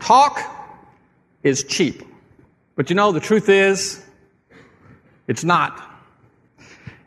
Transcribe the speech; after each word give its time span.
talk 0.00 0.40
is 1.42 1.64
cheap. 1.64 2.02
But 2.74 2.90
you 2.90 2.96
know, 2.96 3.12
the 3.12 3.20
truth 3.20 3.48
is, 3.48 4.02
it's 5.26 5.44
not. 5.44 5.82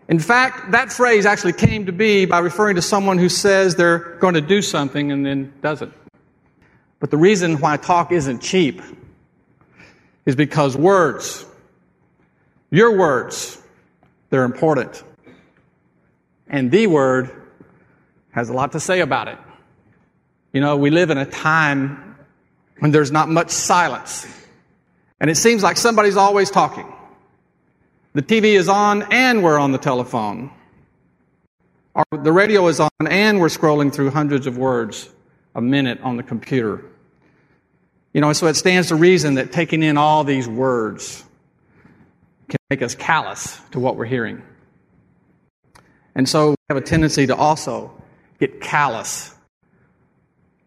In 0.08 0.18
fact, 0.20 0.72
that 0.72 0.91
phrase 0.91 1.26
actually 1.28 1.54
came 1.54 1.86
to 1.86 1.91
be 1.91 2.26
by 2.26 2.40
referring 2.40 2.76
to 2.76 2.81
someone 2.81 3.20
who 3.20 3.30
says 3.30 3.76
they're 3.76 4.16
going 4.16 4.34
to 4.34 4.41
do 4.41 4.62
something 4.62 5.12
and 5.12 5.23
then 5.23 5.54
doesn't. 5.62 5.94
But 7.00 7.12
the 7.12 7.17
reason 7.17 7.59
why 7.59 7.78
talk 7.78 8.12
isn't 8.12 8.40
cheap 8.41 8.81
is 10.26 10.36
because 10.36 10.76
words, 10.76 11.45
your 12.72 12.98
words, 12.98 13.62
they're 14.31 14.44
important. 14.44 15.03
And 16.48 16.72
the 16.72 16.88
word 16.88 17.31
has 18.31 18.50
a 18.50 18.53
lot 18.53 18.72
to 18.72 18.80
say 18.80 19.02
about 19.02 19.28
it. 19.28 19.38
You 20.53 20.62
know, 20.62 20.78
we 20.78 20.90
live 20.90 21.12
in 21.12 21.20
a 21.20 21.26
time 21.26 22.09
when 22.80 22.92
there's 22.92 23.12
not 23.12 23.30
much 23.30 23.50
silence. 23.50 24.28
And 25.20 25.30
it 25.30 25.36
seems 25.36 25.64
like 25.64 25.78
somebody's 25.78 26.18
always 26.18 26.50
talking. 26.50 26.92
The 28.14 28.22
TV 28.22 28.58
is 28.58 28.70
on 28.70 29.03
and 29.12 29.44
we're 29.44 29.59
on 29.59 29.72
the 29.72 29.78
telephone. 29.78 30.52
Or 31.94 32.06
the 32.12 32.31
radio 32.31 32.68
is 32.68 32.80
on 32.80 32.90
and 33.08 33.40
we're 33.40 33.48
scrolling 33.48 33.94
through 33.94 34.12
hundreds 34.12 34.48
of 34.48 34.58
words 34.58 35.09
a 35.56 35.62
minute 35.62 36.00
on 36.02 36.18
the 36.18 36.23
computer. 36.23 36.84
You 38.14 38.22
know, 38.22 38.34
so 38.34 38.48
it 38.48 38.56
stands 38.56 38.88
to 38.88 38.96
reason 38.96 39.36
that 39.36 39.52
taking 39.52 39.84
in 39.84 39.98
all 39.98 40.23
these 40.23 40.48
words 40.48 41.23
can 42.48 42.59
make 42.70 42.81
us 42.81 42.96
callous 42.96 43.59
to 43.72 43.80
what 43.80 43.96
we're 43.96 44.06
hearing. 44.06 44.42
And 46.16 46.28
so 46.28 46.52
we 46.52 46.56
have 46.70 46.78
a 46.78 46.81
tendency 46.81 47.28
to 47.28 47.36
also 47.36 47.92
get 48.40 48.62
callous 48.62 49.36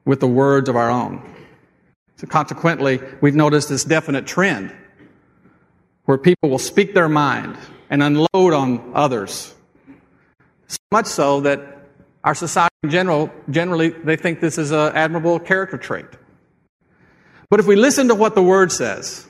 with 0.05 0.21
the 0.21 0.29
words 0.29 0.69
of 0.69 0.77
our 0.77 0.91
own. 0.91 1.32
So 2.23 2.29
consequently, 2.29 3.01
we've 3.21 3.35
noticed 3.35 3.69
this 3.69 3.83
definite 3.83 4.29
trend 4.29 4.73
where 6.05 6.17
people 6.17 6.51
will 6.51 6.61
speak 6.61 6.95
their 6.95 7.09
mind 7.09 7.59
and 7.91 8.01
unload 8.01 8.55
on 8.55 8.93
others. 8.95 9.53
So 10.69 10.79
much 10.93 11.07
so 11.07 11.41
that 11.41 11.89
our 12.23 12.37
society 12.37 12.73
in 12.85 12.91
general, 12.91 13.29
generally, 13.51 13.89
they 13.89 14.15
think 14.15 14.39
this 14.39 14.57
is 14.57 14.71
an 14.71 14.95
admirable 14.95 15.41
character 15.41 15.77
trait. 15.77 16.07
But 17.51 17.59
if 17.59 17.67
we 17.67 17.75
listen 17.75 18.07
to 18.07 18.15
what 18.15 18.37
the 18.37 18.43
Word 18.43 18.71
says, 18.71 19.27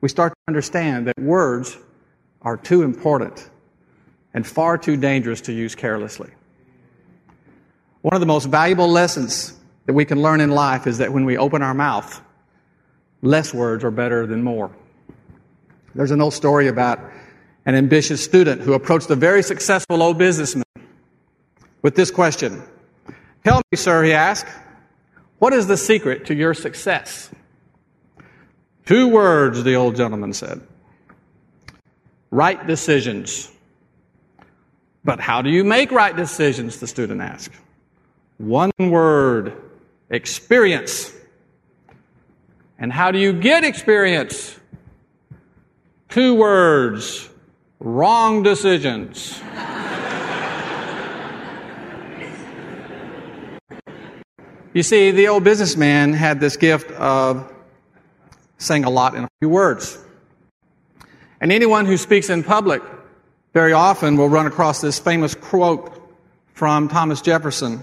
we 0.00 0.08
start 0.08 0.32
to 0.32 0.38
understand 0.46 1.08
that 1.08 1.18
words 1.18 1.76
are 2.40 2.56
too 2.56 2.82
important 2.82 3.50
and 4.32 4.46
far 4.46 4.78
too 4.78 4.96
dangerous 4.96 5.40
to 5.40 5.52
use 5.52 5.74
carelessly. 5.74 6.30
One 8.02 8.14
of 8.14 8.20
the 8.20 8.26
most 8.26 8.46
valuable 8.46 8.86
lessons 8.86 9.59
that 9.86 9.92
we 9.92 10.04
can 10.04 10.22
learn 10.22 10.40
in 10.40 10.50
life 10.50 10.86
is 10.86 10.98
that 10.98 11.12
when 11.12 11.24
we 11.24 11.36
open 11.36 11.62
our 11.62 11.74
mouth, 11.74 12.20
less 13.22 13.52
words 13.52 13.84
are 13.84 13.90
better 13.90 14.26
than 14.26 14.42
more. 14.42 14.70
There's 15.94 16.10
an 16.10 16.20
old 16.20 16.34
story 16.34 16.68
about 16.68 17.00
an 17.66 17.74
ambitious 17.74 18.22
student 18.22 18.60
who 18.62 18.74
approached 18.74 19.10
a 19.10 19.16
very 19.16 19.42
successful 19.42 20.02
old 20.02 20.18
businessman 20.18 20.64
with 21.82 21.94
this 21.94 22.10
question. 22.10 22.62
Tell 23.44 23.62
me, 23.70 23.76
sir, 23.76 24.02
he 24.04 24.12
asked, 24.12 24.46
what 25.38 25.52
is 25.52 25.66
the 25.66 25.76
secret 25.76 26.26
to 26.26 26.34
your 26.34 26.54
success? 26.54 27.30
Two 28.86 29.08
words, 29.08 29.62
the 29.62 29.74
old 29.74 29.96
gentleman 29.96 30.32
said. 30.32 30.60
Right 32.30 32.66
decisions. 32.66 33.50
But 35.04 35.20
how 35.20 35.42
do 35.42 35.50
you 35.50 35.64
make 35.64 35.90
right 35.90 36.14
decisions? 36.14 36.78
The 36.78 36.86
student 36.86 37.20
asked. 37.20 37.54
One 38.38 38.70
word 38.78 39.69
experience. 40.10 41.12
And 42.78 42.92
how 42.92 43.10
do 43.10 43.18
you 43.18 43.32
get 43.32 43.64
experience? 43.64 44.58
Two 46.08 46.34
words 46.34 47.28
wrong 47.78 48.42
decisions. 48.42 49.40
you 54.74 54.82
see, 54.82 55.10
the 55.10 55.28
old 55.28 55.44
businessman 55.44 56.12
had 56.12 56.40
this 56.40 56.56
gift 56.56 56.90
of 56.92 57.50
saying 58.58 58.84
a 58.84 58.90
lot 58.90 59.14
in 59.14 59.24
a 59.24 59.28
few 59.40 59.48
words. 59.48 59.98
And 61.40 61.50
anyone 61.50 61.86
who 61.86 61.96
speaks 61.96 62.28
in 62.28 62.44
public 62.44 62.82
very 63.54 63.72
often 63.72 64.16
will 64.16 64.28
run 64.28 64.46
across 64.46 64.80
this 64.80 64.98
famous 64.98 65.34
quote 65.34 65.96
from 66.52 66.88
Thomas 66.88 67.22
Jefferson, 67.22 67.82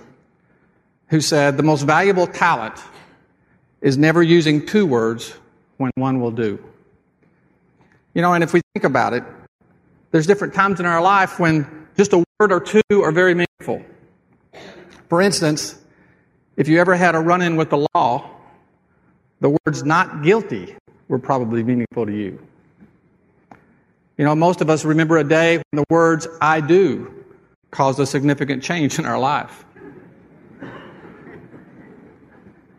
who 1.09 1.21
said, 1.21 1.57
The 1.57 1.63
most 1.63 1.83
valuable 1.83 2.27
talent 2.27 2.75
is 3.81 3.97
never 3.97 4.21
using 4.21 4.65
two 4.65 4.85
words 4.85 5.33
when 5.77 5.91
one 5.95 6.19
will 6.19 6.31
do. 6.31 6.63
You 8.13 8.21
know, 8.21 8.33
and 8.33 8.43
if 8.43 8.53
we 8.53 8.61
think 8.73 8.83
about 8.83 9.13
it, 9.13 9.23
there's 10.11 10.25
different 10.25 10.53
times 10.53 10.79
in 10.79 10.85
our 10.85 11.01
life 11.01 11.39
when 11.39 11.87
just 11.95 12.13
a 12.13 12.23
word 12.39 12.51
or 12.51 12.59
two 12.59 13.03
are 13.03 13.11
very 13.11 13.33
meaningful. 13.33 13.85
For 15.09 15.21
instance, 15.21 15.79
if 16.55 16.67
you 16.67 16.79
ever 16.79 16.95
had 16.95 17.15
a 17.15 17.19
run 17.19 17.41
in 17.41 17.55
with 17.55 17.69
the 17.69 17.87
law, 17.93 18.29
the 19.39 19.55
words 19.65 19.83
not 19.83 20.23
guilty 20.23 20.75
were 21.07 21.19
probably 21.19 21.63
meaningful 21.63 22.05
to 22.05 22.11
you. 22.11 22.39
You 24.17 24.25
know, 24.25 24.35
most 24.35 24.61
of 24.61 24.69
us 24.69 24.83
remember 24.83 25.17
a 25.17 25.23
day 25.23 25.57
when 25.57 25.83
the 25.83 25.85
words 25.89 26.27
I 26.41 26.59
do 26.59 27.23
caused 27.69 27.99
a 27.99 28.05
significant 28.05 28.63
change 28.63 28.97
in 28.97 29.05
our 29.05 29.19
life. 29.19 29.63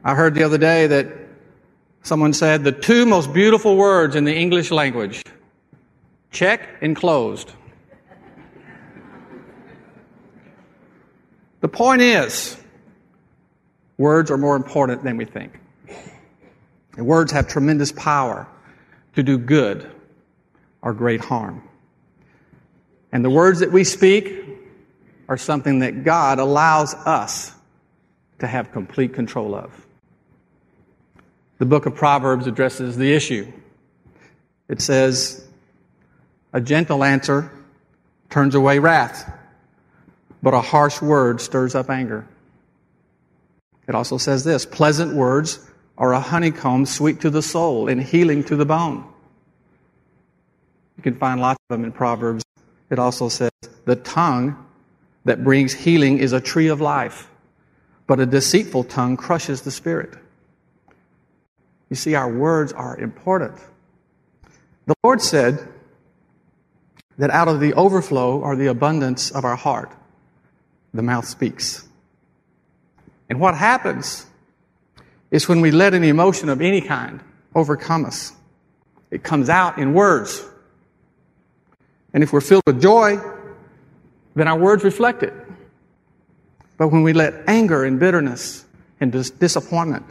I 0.09 0.15
heard 0.15 0.35
the 0.35 0.43
other 0.43 0.57
day 0.57 0.87
that 0.87 1.07
someone 2.03 2.33
said 2.33 2.65
the 2.65 2.73
two 2.73 3.05
most 3.05 3.31
beautiful 3.35 3.77
words 3.77 4.17
in 4.17 4.25
the 4.25 4.35
English 4.35 4.71
language 4.71 5.23
check 6.31 6.67
and 6.81 6.97
closed. 6.97 7.53
The 11.61 11.69
point 11.69 12.01
is, 12.01 12.57
words 13.99 14.31
are 14.31 14.39
more 14.39 14.57
important 14.57 15.05
than 15.05 15.19
we 15.19 15.27
think. 15.27 15.61
And 16.97 17.07
words 17.07 17.31
have 17.33 17.47
tremendous 17.47 17.93
power 17.93 18.49
to 19.15 19.23
do 19.23 19.37
good 19.37 19.91
or 20.81 20.95
great 20.95 21.21
harm. 21.21 21.63
And 23.13 23.23
the 23.23 23.29
words 23.29 23.61
that 23.61 23.73
we 23.73 23.85
speak 23.85 24.43
are 25.29 25.37
something 25.37 25.81
that 25.81 26.03
God 26.03 26.39
allows 26.39 26.95
us 26.95 27.53
to 28.39 28.47
have 28.47 28.73
complete 28.73 29.13
control 29.13 29.55
of. 29.55 29.85
The 31.59 31.67
book 31.67 31.87
of 31.87 31.95
Proverbs 31.97 32.47
addresses 32.47 32.97
the 32.97 33.13
issue. 33.13 33.53
It 34.69 34.81
says, 34.81 35.45
A 36.53 36.61
gentle 36.61 37.03
answer 37.03 37.51
turns 38.31 38.55
away 38.55 38.79
wrath, 38.79 39.31
but 40.41 40.55
a 40.55 40.61
harsh 40.61 41.03
word 41.03 41.41
stirs 41.41 41.75
up 41.75 41.91
anger. 41.91 42.27
It 43.89 43.95
also 43.95 44.19
says 44.19 44.45
this 44.45 44.65
pleasant 44.65 45.15
words 45.15 45.59
are 45.97 46.13
a 46.13 46.21
honeycomb 46.21 46.87
sweet 46.87 47.23
to 47.23 47.31
the 47.31 47.43
soul 47.43 47.89
and 47.89 48.01
healing 48.01 48.45
to 48.45 48.55
the 48.55 48.67
bone. 48.67 49.05
You 50.97 51.03
can 51.03 51.17
find 51.17 51.41
lots 51.41 51.59
of 51.69 51.77
them 51.77 51.85
in 51.85 51.93
Proverbs. 51.93 52.45
It 52.91 53.01
also 53.01 53.29
says, 53.29 53.51
The 53.85 53.97
tongue 53.97 54.65
that 55.25 55.43
brings 55.43 55.73
healing 55.73 56.19
is 56.19 56.33
a 56.33 56.41
tree 56.41 56.69
of 56.69 56.81
life, 56.81 57.29
but 58.07 58.21
a 58.21 58.27
deceitful 58.27 58.85
tongue 58.85 59.17
crushes 59.17 59.63
the 59.63 59.71
spirit. 59.73 60.15
You 61.91 61.97
see, 61.97 62.15
our 62.15 62.31
words 62.31 62.73
are 62.73 62.97
important. 62.99 63.59
The 64.87 64.95
Lord 65.03 65.23
said 65.23 65.67
that 67.19 67.31
out 67.31 67.49
of 67.49 67.61
the 67.61 67.75
overflow 67.75 68.39
or 68.39 68.57
the 68.57 68.67
abundance 68.67 69.31
of 69.31 69.45
our 69.45 69.57
heart, 69.57 69.93
the 70.95 71.03
mouth 71.03 71.27
speaks. 71.27 71.87
And 73.29 73.41
what 73.41 73.55
happens 73.55 74.27
is 75.31 75.49
when 75.49 75.61
we 75.61 75.71
let 75.71 75.95
an 75.95 76.05
emotion 76.05 76.49
of 76.49 76.61
any 76.61 76.81
kind 76.81 77.21
overcome 77.55 78.05
us, 78.05 78.33
it 79.11 79.23
comes 79.23 79.49
out 79.49 79.79
in 79.79 79.95
words. 79.95 80.45
And 82.15 82.23
if 82.23 82.33
we're 82.33 82.41
filled 82.41 82.63
with 82.67 82.81
joy, 82.81 83.19
then 84.35 84.49
our 84.49 84.59
words 84.59 84.85
reflect 84.85 85.23
it. 85.23 85.35
But 86.77 86.89
when 86.89 87.03
we 87.03 87.13
let 87.13 87.35
anger 87.49 87.85
and 87.85 87.99
bitterness 87.99 88.65
and 89.01 89.13
dis- 89.13 89.31
disappointment 89.31 90.05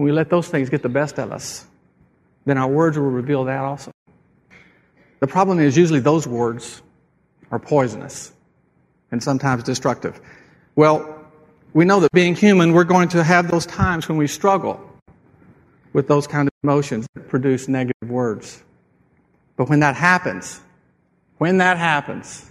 when 0.00 0.06
we 0.06 0.12
let 0.12 0.30
those 0.30 0.48
things 0.48 0.70
get 0.70 0.82
the 0.82 0.88
best 0.88 1.18
of 1.18 1.30
us, 1.30 1.66
then 2.46 2.56
our 2.56 2.68
words 2.68 2.96
will 2.96 3.10
reveal 3.10 3.44
that 3.44 3.58
also. 3.58 3.92
The 5.18 5.26
problem 5.26 5.60
is 5.60 5.76
usually 5.76 6.00
those 6.00 6.26
words 6.26 6.80
are 7.50 7.58
poisonous 7.58 8.32
and 9.10 9.22
sometimes 9.22 9.62
destructive. 9.62 10.18
Well, 10.74 11.22
we 11.74 11.84
know 11.84 12.00
that 12.00 12.12
being 12.12 12.34
human, 12.34 12.72
we're 12.72 12.84
going 12.84 13.10
to 13.10 13.22
have 13.22 13.50
those 13.50 13.66
times 13.66 14.08
when 14.08 14.16
we 14.16 14.26
struggle 14.26 14.80
with 15.92 16.08
those 16.08 16.26
kind 16.26 16.48
of 16.48 16.54
emotions 16.62 17.06
that 17.14 17.28
produce 17.28 17.68
negative 17.68 18.08
words. 18.08 18.62
But 19.56 19.68
when 19.68 19.80
that 19.80 19.96
happens, 19.96 20.62
when 21.36 21.58
that 21.58 21.76
happens, 21.76 22.50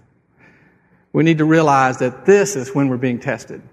we 1.14 1.24
need 1.24 1.40
to 1.40 1.46
realize 1.46 1.98
that 1.98 2.28
this 2.28 2.56
is 2.56 2.76
when 2.76 2.90
we're 2.90 2.98
being 2.98 3.20
tested. 3.20 3.64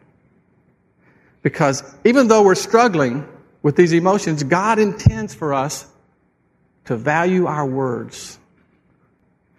Because 1.43 1.85
even 2.07 2.29
though 2.29 2.43
we're 2.43 2.55
struggling 2.55 3.29
with 3.67 3.75
these 3.75 3.93
emotions, 3.93 4.45
God 4.45 4.79
intends 4.79 5.35
for 5.35 5.53
us 5.53 5.89
to 6.85 6.97
value 6.97 7.47
our 7.47 7.67
words 7.67 8.39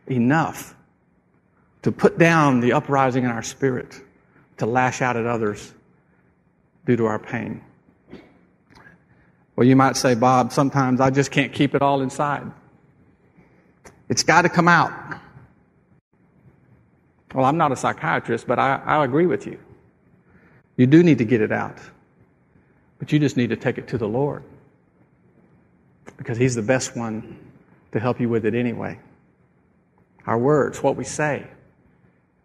enough 0.05 0.73
to 1.81 1.91
put 1.91 2.17
down 2.17 2.61
the 2.61 2.71
uprising 2.71 3.25
in 3.25 3.29
our 3.29 3.43
spirit, 3.43 3.99
to 4.59 4.65
lash 4.65 5.01
out 5.01 5.17
at 5.17 5.25
others 5.25 5.73
due 6.85 6.95
to 6.95 7.05
our 7.05 7.19
pain. 7.19 7.61
Well, 9.57 9.67
you 9.67 9.75
might 9.75 9.97
say, 9.97 10.15
Bob, 10.15 10.53
sometimes 10.53 11.01
I 11.01 11.09
just 11.09 11.29
can't 11.29 11.51
keep 11.51 11.75
it 11.75 11.81
all 11.81 12.01
inside. 12.01 12.49
It's 14.07 14.23
got 14.23 14.43
to 14.43 14.49
come 14.49 14.69
out. 14.69 15.19
Well, 17.35 17.43
I'm 17.43 17.57
not 17.57 17.73
a 17.73 17.75
psychiatrist, 17.75 18.47
but 18.47 18.57
I, 18.57 18.81
I 18.85 19.03
agree 19.03 19.25
with 19.25 19.45
you. 19.45 19.59
You 20.77 20.87
do 20.87 21.03
need 21.03 21.17
to 21.17 21.25
get 21.25 21.41
it 21.41 21.51
out. 21.51 21.77
But 22.99 23.11
you 23.11 23.19
just 23.19 23.37
need 23.37 23.49
to 23.49 23.55
take 23.55 23.77
it 23.77 23.87
to 23.89 23.97
the 23.97 24.07
Lord. 24.07 24.43
Because 26.17 26.37
He's 26.37 26.55
the 26.55 26.61
best 26.61 26.95
one 26.95 27.37
to 27.91 27.99
help 27.99 28.19
you 28.19 28.29
with 28.29 28.45
it 28.45 28.55
anyway. 28.55 28.99
Our 30.25 30.37
words, 30.37 30.83
what 30.83 30.95
we 30.95 31.03
say, 31.03 31.47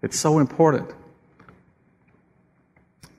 it's 0.02 0.18
so 0.18 0.38
important. 0.38 0.90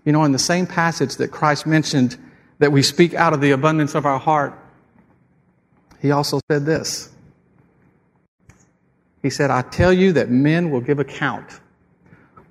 You 0.05 0.11
know, 0.11 0.23
in 0.23 0.31
the 0.31 0.39
same 0.39 0.67
passage 0.67 1.15
that 1.17 1.29
Christ 1.29 1.65
mentioned 1.65 2.17
that 2.59 2.71
we 2.71 2.81
speak 2.81 3.13
out 3.13 3.33
of 3.33 3.41
the 3.41 3.51
abundance 3.51 3.95
of 3.95 4.05
our 4.05 4.19
heart, 4.19 4.57
He 6.01 6.11
also 6.11 6.39
said 6.49 6.65
this 6.65 7.13
he 9.23 9.29
said, 9.29 9.49
I 9.49 9.61
tell 9.61 9.93
you 9.93 10.11
that 10.13 10.29
men 10.29 10.69
will 10.69 10.81
give 10.81 10.99
account 10.99 11.61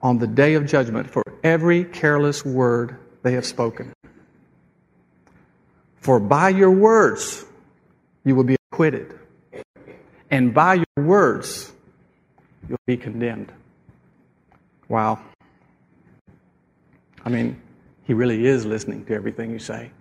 on 0.01 0.19
the 0.19 0.27
day 0.27 0.55
of 0.55 0.67
judgment 0.67 1.09
for 1.09 1.23
every 1.45 1.85
careless 1.85 2.45
word 2.45 2.97
they 3.23 3.33
have 3.35 3.45
spoken. 3.45 3.93
For 6.03 6.19
by 6.19 6.49
your 6.49 6.73
words 6.73 7.47
you 8.25 8.35
will 8.35 8.45
be 8.45 8.57
acquitted, 8.73 9.19
and 10.31 10.53
by 10.53 10.75
your 10.75 11.07
words 11.07 11.73
you'll 12.69 12.79
be 12.87 12.97
condemned. 12.97 13.53
Wow. 14.89 15.21
I 17.25 17.29
mean, 17.29 17.61
he 18.03 18.15
really 18.15 18.47
is 18.47 18.67
listening 18.67 19.05
to 19.07 19.15
everything 19.15 19.53
you 19.53 19.61
say. 19.61 19.93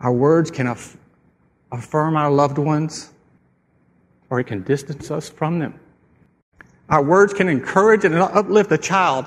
Our 0.00 0.12
words 0.12 0.52
can 0.52 0.68
aff- 0.68 0.96
affirm 1.72 2.16
our 2.16 2.30
loved 2.30 2.58
ones 2.58 3.12
or 4.30 4.38
it 4.38 4.44
can 4.44 4.62
distance 4.62 5.10
us 5.10 5.28
from 5.28 5.58
them. 5.58 5.78
Our 6.88 7.02
words 7.02 7.34
can 7.34 7.48
encourage 7.48 8.04
and 8.04 8.14
uplift 8.14 8.70
a 8.70 8.78
child, 8.78 9.26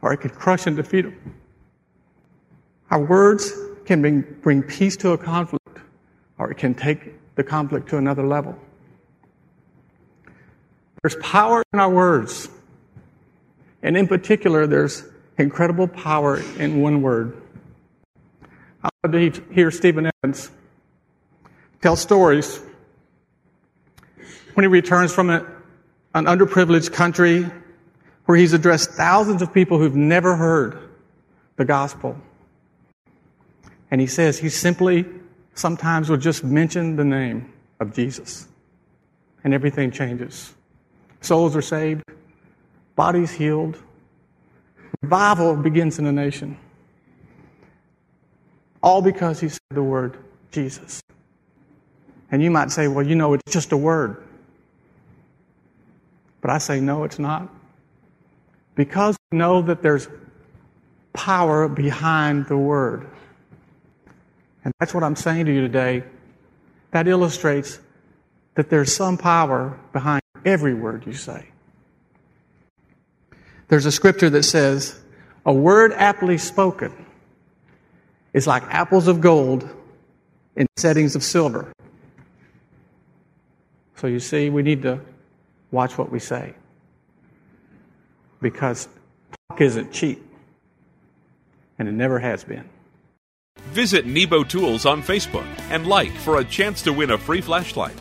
or 0.00 0.12
it 0.12 0.18
can 0.18 0.30
crush 0.30 0.66
and 0.66 0.76
defeat 0.76 1.02
them. 1.02 1.39
Our 2.90 3.00
words 3.00 3.52
can 3.84 4.00
bring, 4.00 4.22
bring 4.42 4.62
peace 4.62 4.96
to 4.98 5.10
a 5.10 5.18
conflict, 5.18 5.78
or 6.38 6.50
it 6.50 6.56
can 6.56 6.74
take 6.74 7.34
the 7.36 7.44
conflict 7.44 7.88
to 7.90 7.98
another 7.98 8.26
level. 8.26 8.58
There's 11.02 11.16
power 11.16 11.62
in 11.72 11.80
our 11.80 11.90
words. 11.90 12.48
And 13.82 13.96
in 13.96 14.06
particular, 14.08 14.66
there's 14.66 15.04
incredible 15.38 15.88
power 15.88 16.42
in 16.58 16.82
one 16.82 17.00
word. 17.00 17.40
I 18.82 18.88
love 19.04 19.12
to 19.12 19.30
hear 19.52 19.70
Stephen 19.70 20.10
Evans 20.22 20.50
tell 21.80 21.96
stories 21.96 22.60
when 24.54 24.64
he 24.64 24.68
returns 24.68 25.14
from 25.14 25.30
a, 25.30 25.46
an 26.14 26.26
underprivileged 26.26 26.92
country 26.92 27.46
where 28.26 28.36
he's 28.36 28.52
addressed 28.52 28.90
thousands 28.90 29.42
of 29.42 29.54
people 29.54 29.78
who've 29.78 29.96
never 29.96 30.36
heard 30.36 30.78
the 31.56 31.64
gospel. 31.64 32.16
And 33.90 34.00
he 34.00 34.06
says 34.06 34.38
he 34.38 34.48
simply 34.48 35.04
sometimes 35.54 36.08
will 36.08 36.16
just 36.16 36.44
mention 36.44 36.96
the 36.96 37.04
name 37.04 37.52
of 37.80 37.94
Jesus, 37.94 38.46
and 39.42 39.52
everything 39.52 39.90
changes. 39.90 40.54
Souls 41.20 41.56
are 41.56 41.62
saved, 41.62 42.02
bodies 42.94 43.30
healed, 43.30 43.76
revival 45.02 45.56
begins 45.56 45.98
in 45.98 46.04
the 46.04 46.12
nation. 46.12 46.56
All 48.82 49.02
because 49.02 49.40
he 49.40 49.48
said 49.48 49.60
the 49.70 49.82
word 49.82 50.16
Jesus. 50.52 51.02
And 52.30 52.42
you 52.42 52.50
might 52.50 52.70
say, 52.70 52.88
well, 52.88 53.06
you 53.06 53.14
know, 53.14 53.34
it's 53.34 53.52
just 53.52 53.72
a 53.72 53.76
word. 53.76 54.22
But 56.40 56.50
I 56.50 56.58
say, 56.58 56.80
no, 56.80 57.04
it's 57.04 57.18
not. 57.18 57.48
Because 58.74 59.16
we 59.30 59.38
know 59.38 59.60
that 59.62 59.82
there's 59.82 60.08
power 61.12 61.68
behind 61.68 62.46
the 62.46 62.56
word. 62.56 63.06
And 64.64 64.74
that's 64.78 64.92
what 64.92 65.02
I'm 65.02 65.16
saying 65.16 65.46
to 65.46 65.52
you 65.52 65.60
today. 65.60 66.04
That 66.90 67.08
illustrates 67.08 67.80
that 68.54 68.68
there's 68.68 68.94
some 68.94 69.16
power 69.16 69.78
behind 69.92 70.22
every 70.44 70.74
word 70.74 71.06
you 71.06 71.12
say. 71.12 71.46
There's 73.68 73.86
a 73.86 73.92
scripture 73.92 74.28
that 74.30 74.42
says, 74.42 75.00
a 75.46 75.52
word 75.52 75.92
aptly 75.92 76.38
spoken 76.38 77.06
is 78.32 78.46
like 78.46 78.62
apples 78.64 79.08
of 79.08 79.20
gold 79.20 79.68
in 80.56 80.66
settings 80.76 81.16
of 81.16 81.22
silver. 81.22 81.72
So 83.96 84.06
you 84.06 84.20
see, 84.20 84.50
we 84.50 84.62
need 84.62 84.82
to 84.82 85.00
watch 85.70 85.96
what 85.96 86.10
we 86.10 86.18
say. 86.18 86.54
Because 88.40 88.88
talk 89.48 89.60
isn't 89.60 89.92
cheap, 89.92 90.26
and 91.78 91.88
it 91.88 91.92
never 91.92 92.18
has 92.18 92.42
been. 92.42 92.68
Visit 93.72 94.06
Nebo 94.06 94.44
Tools 94.44 94.86
on 94.86 95.02
Facebook 95.02 95.46
and 95.70 95.86
like 95.86 96.12
for 96.12 96.38
a 96.38 96.44
chance 96.44 96.82
to 96.82 96.92
win 96.92 97.10
a 97.10 97.18
free 97.18 97.40
flashlight. 97.40 97.94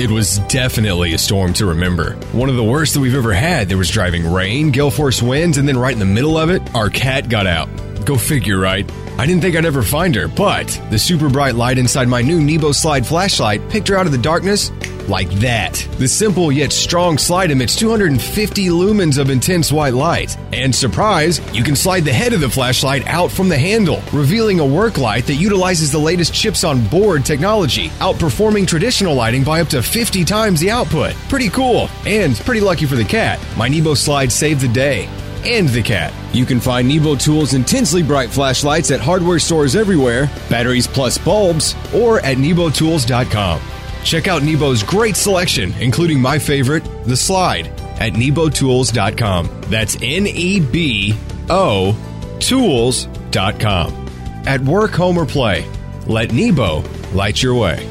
It 0.00 0.10
was 0.10 0.38
definitely 0.48 1.12
a 1.12 1.18
storm 1.18 1.52
to 1.54 1.66
remember. 1.66 2.14
One 2.32 2.48
of 2.48 2.56
the 2.56 2.64
worst 2.64 2.94
that 2.94 3.00
we've 3.00 3.14
ever 3.14 3.34
had. 3.34 3.68
There 3.68 3.76
was 3.76 3.90
driving 3.90 4.26
rain, 4.32 4.70
gale 4.70 4.90
force 4.90 5.20
winds, 5.20 5.58
and 5.58 5.68
then 5.68 5.76
right 5.76 5.92
in 5.92 5.98
the 5.98 6.06
middle 6.06 6.38
of 6.38 6.48
it, 6.48 6.74
our 6.74 6.88
cat 6.88 7.28
got 7.28 7.46
out. 7.46 7.68
Go 8.06 8.16
figure, 8.16 8.58
right? 8.58 8.90
I 9.20 9.26
didn't 9.26 9.42
think 9.42 9.54
I'd 9.54 9.66
ever 9.66 9.82
find 9.82 10.14
her, 10.14 10.28
but 10.28 10.80
the 10.88 10.98
super 10.98 11.28
bright 11.28 11.54
light 11.54 11.76
inside 11.76 12.08
my 12.08 12.22
new 12.22 12.40
Nebo 12.40 12.72
Slide 12.72 13.06
flashlight 13.06 13.60
picked 13.68 13.88
her 13.88 13.96
out 13.98 14.06
of 14.06 14.12
the 14.12 14.18
darkness 14.18 14.72
like 15.08 15.28
that. 15.40 15.74
The 15.98 16.08
simple 16.08 16.50
yet 16.50 16.72
strong 16.72 17.18
slide 17.18 17.50
emits 17.50 17.76
250 17.76 18.68
lumens 18.68 19.18
of 19.18 19.28
intense 19.28 19.70
white 19.70 19.92
light. 19.92 20.38
And 20.54 20.74
surprise, 20.74 21.38
you 21.54 21.62
can 21.62 21.76
slide 21.76 22.06
the 22.06 22.12
head 22.14 22.32
of 22.32 22.40
the 22.40 22.48
flashlight 22.48 23.06
out 23.08 23.30
from 23.30 23.50
the 23.50 23.58
handle, 23.58 24.02
revealing 24.10 24.58
a 24.58 24.64
work 24.64 24.96
light 24.96 25.26
that 25.26 25.34
utilizes 25.34 25.92
the 25.92 25.98
latest 25.98 26.32
chips 26.32 26.64
on 26.64 26.86
board 26.86 27.26
technology, 27.26 27.90
outperforming 27.98 28.66
traditional 28.66 29.14
lighting 29.14 29.44
by 29.44 29.60
up 29.60 29.68
to 29.68 29.82
50 29.82 30.24
times 30.24 30.60
the 30.60 30.70
output. 30.70 31.14
Pretty 31.28 31.50
cool, 31.50 31.90
and 32.06 32.36
pretty 32.36 32.62
lucky 32.62 32.86
for 32.86 32.96
the 32.96 33.04
cat. 33.04 33.38
My 33.54 33.68
Nebo 33.68 33.92
Slide 33.92 34.32
saved 34.32 34.62
the 34.62 34.68
day 34.68 35.10
and 35.44 35.68
the 35.68 35.82
cat. 35.82 36.12
You 36.32 36.44
can 36.44 36.60
find 36.60 36.88
Nebo 36.88 37.16
Tools' 37.16 37.54
intensely 37.54 38.02
bright 38.02 38.30
flashlights 38.30 38.90
at 38.90 39.00
hardware 39.00 39.38
stores 39.38 39.76
everywhere, 39.76 40.30
batteries 40.48 40.86
plus 40.86 41.18
bulbs, 41.18 41.74
or 41.94 42.20
at 42.20 42.36
nebotools.com. 42.36 43.60
Check 44.04 44.28
out 44.28 44.42
Nebo's 44.42 44.82
great 44.82 45.16
selection, 45.16 45.72
including 45.80 46.20
my 46.20 46.38
favorite, 46.38 46.84
the 47.04 47.16
slide, 47.16 47.66
at 48.00 48.14
nebotools.com. 48.14 49.60
That's 49.68 49.96
N 50.00 50.26
E 50.26 50.60
B 50.60 51.14
O 51.48 51.96
tools.com. 52.40 54.06
At 54.46 54.60
work, 54.62 54.92
home, 54.92 55.18
or 55.18 55.26
play, 55.26 55.70
let 56.06 56.32
Nebo 56.32 56.82
light 57.12 57.42
your 57.42 57.54
way. 57.54 57.86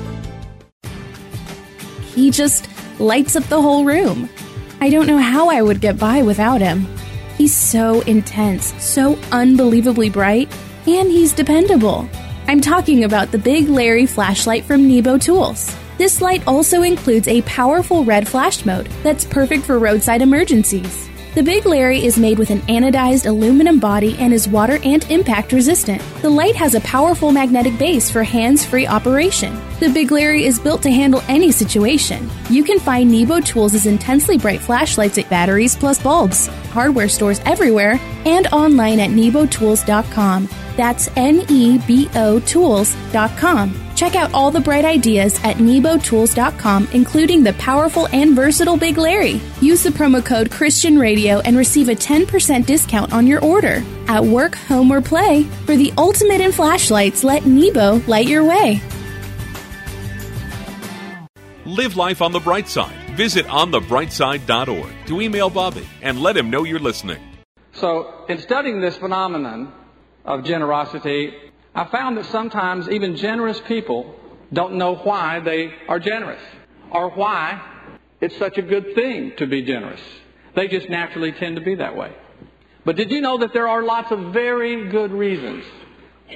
He 2.15 2.31
just 2.31 2.67
lights 2.99 3.35
up 3.35 3.43
the 3.43 3.61
whole 3.61 3.85
room. 3.85 4.29
I 4.81 4.89
don't 4.89 5.07
know 5.07 5.19
how 5.19 5.49
I 5.49 5.61
would 5.61 5.79
get 5.79 5.97
by 5.99 6.23
without 6.23 6.59
him. 6.59 6.87
He's 7.39 7.55
so 7.55 8.01
intense, 8.01 8.73
so 8.83 9.17
unbelievably 9.31 10.09
bright, 10.09 10.53
and 10.85 11.09
he's 11.09 11.31
dependable. 11.31 12.09
I'm 12.49 12.59
talking 12.59 13.05
about 13.05 13.31
the 13.31 13.37
Big 13.37 13.69
Larry 13.69 14.05
flashlight 14.05 14.65
from 14.65 14.89
Nebo 14.89 15.17
Tools. 15.17 15.73
This 15.97 16.21
light 16.21 16.43
also 16.45 16.81
includes 16.81 17.29
a 17.29 17.41
powerful 17.43 18.03
red 18.03 18.27
flash 18.27 18.65
mode 18.65 18.87
that's 19.03 19.23
perfect 19.23 19.63
for 19.63 19.79
roadside 19.79 20.21
emergencies. 20.21 21.09
The 21.35 21.43
Big 21.43 21.65
Larry 21.65 22.03
is 22.03 22.17
made 22.17 22.39
with 22.39 22.49
an 22.49 22.59
anodized 22.63 23.25
aluminum 23.25 23.79
body 23.79 24.17
and 24.17 24.33
is 24.33 24.49
water 24.49 24.79
and 24.83 25.09
impact 25.11 25.53
resistant. 25.53 26.01
The 26.21 26.29
light 26.29 26.55
has 26.55 26.75
a 26.75 26.81
powerful 26.81 27.31
magnetic 27.31 27.77
base 27.77 28.09
for 28.09 28.23
hands 28.23 28.65
free 28.65 28.87
operation. 28.87 29.57
The 29.79 29.89
Big 29.89 30.11
Larry 30.11 30.45
is 30.45 30.59
built 30.59 30.81
to 30.81 30.91
handle 30.91 31.23
any 31.29 31.51
situation. 31.53 32.29
You 32.49 32.65
can 32.65 32.79
find 32.79 33.09
Nebo 33.09 33.39
Tools' 33.39 33.85
intensely 33.85 34.37
bright 34.37 34.59
flashlights 34.59 35.19
at 35.19 35.29
batteries 35.29 35.75
plus 35.75 36.01
bulbs, 36.01 36.49
hardware 36.69 37.09
stores 37.09 37.41
everywhere, 37.45 37.99
and 38.25 38.47
online 38.47 38.99
at 38.99 39.09
nebotools.com. 39.09 40.49
That's 40.77 41.09
N 41.15 41.45
E 41.49 41.77
B 41.79 42.09
O 42.15 42.39
Tools.com. 42.39 43.89
Check 43.95 44.15
out 44.15 44.33
all 44.33 44.49
the 44.49 44.61
bright 44.61 44.85
ideas 44.85 45.35
at 45.43 45.57
nebotools.com, 45.57 46.87
including 46.93 47.43
the 47.43 47.51
powerful 47.53 48.07
and 48.13 48.33
versatile 48.33 48.77
Big 48.77 48.97
Larry. 48.97 49.41
Use 49.59 49.83
the 49.83 49.89
promo 49.89 50.25
code 50.25 50.49
Christian 50.49 50.97
Radio 50.97 51.41
and 51.41 51.57
receive 51.57 51.89
a 51.89 51.95
10% 51.95 52.65
discount 52.65 53.11
on 53.11 53.27
your 53.27 53.43
order. 53.43 53.83
At 54.07 54.23
work, 54.23 54.55
home, 54.55 54.89
or 54.89 55.01
play, 55.01 55.43
for 55.65 55.75
the 55.75 55.91
ultimate 55.97 56.39
in 56.39 56.53
flashlights, 56.53 57.25
let 57.25 57.45
Nebo 57.45 58.01
light 58.07 58.27
your 58.27 58.45
way. 58.45 58.81
Live 61.65 61.97
life 61.97 62.21
on 62.21 62.31
the 62.31 62.39
bright 62.39 62.69
side. 62.69 62.98
Visit 63.19 63.47
onthebrightside.org 63.47 65.07
to 65.07 65.19
email 65.19 65.49
Bobby 65.49 65.85
and 66.01 66.21
let 66.21 66.37
him 66.37 66.49
know 66.49 66.63
you're 66.63 66.79
listening. 66.79 67.21
So, 67.73 68.23
in 68.29 68.39
studying 68.39 68.79
this 68.79 68.95
phenomenon 68.95 69.73
of 70.23 70.45
generosity, 70.45 71.33
I 71.75 71.83
found 71.87 72.15
that 72.15 72.27
sometimes 72.27 72.87
even 72.87 73.17
generous 73.17 73.59
people 73.67 74.15
don't 74.53 74.75
know 74.75 74.95
why 74.95 75.41
they 75.41 75.73
are 75.89 75.99
generous 75.99 76.41
or 76.91 77.09
why 77.09 77.61
it's 78.21 78.37
such 78.37 78.57
a 78.57 78.61
good 78.61 78.95
thing 78.95 79.33
to 79.35 79.45
be 79.47 79.63
generous. 79.63 79.99
They 80.55 80.69
just 80.69 80.87
naturally 80.87 81.33
tend 81.33 81.57
to 81.57 81.61
be 81.61 81.75
that 81.75 81.97
way. 81.97 82.13
But 82.85 82.95
did 82.95 83.11
you 83.11 83.19
know 83.19 83.39
that 83.39 83.51
there 83.51 83.67
are 83.67 83.83
lots 83.83 84.13
of 84.13 84.31
very 84.31 84.87
good 84.87 85.11
reasons 85.11 85.65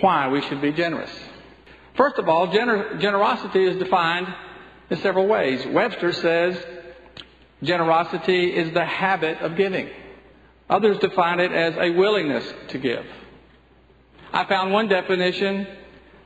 why 0.01 0.27
we 0.27 0.41
should 0.41 0.61
be 0.61 0.73
generous? 0.73 1.11
First 1.95 2.17
of 2.17 2.27
all, 2.27 2.49
gener- 2.49 2.99
generosity 2.99 3.63
is 3.63 3.77
defined 3.77 4.27
in 4.89 4.97
several 4.97 5.27
ways. 5.27 5.65
Webster 5.67 6.11
says 6.11 6.57
generosity 7.63 8.55
is 8.55 8.73
the 8.73 8.85
habit 8.85 9.39
of 9.39 9.55
giving. 9.55 9.89
Others 10.69 10.99
define 10.99 11.39
it 11.39 11.51
as 11.51 11.75
a 11.77 11.91
willingness 11.91 12.45
to 12.69 12.77
give. 12.77 13.05
I 14.31 14.45
found 14.45 14.71
one 14.71 14.87
definition 14.87 15.67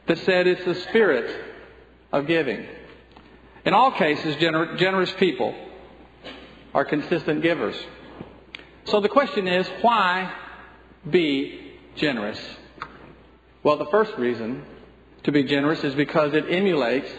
that 0.08 0.18
said 0.20 0.48
it's 0.48 0.64
the 0.66 0.76
spirit 0.76 1.44
of 2.12 2.28
giving. 2.28 2.66
In 3.66 3.74
all 3.74 3.92
cases, 3.92 4.36
gener- 4.38 4.78
generous 4.78 5.12
people 5.14 5.54
are 6.74 6.86
consistent 6.86 7.42
givers. 7.42 7.76
So 8.86 9.02
the 9.02 9.10
question 9.10 9.48
is, 9.48 9.68
why 9.82 10.32
be 11.10 11.74
generous? 11.96 12.40
Well, 13.64 13.78
the 13.78 13.88
first 13.88 14.14
reason 14.18 14.64
to 15.24 15.32
be 15.34 15.44
generous 15.44 15.84
is 15.84 15.94
because 15.96 16.34
it 16.34 16.46
emulates 16.50 17.12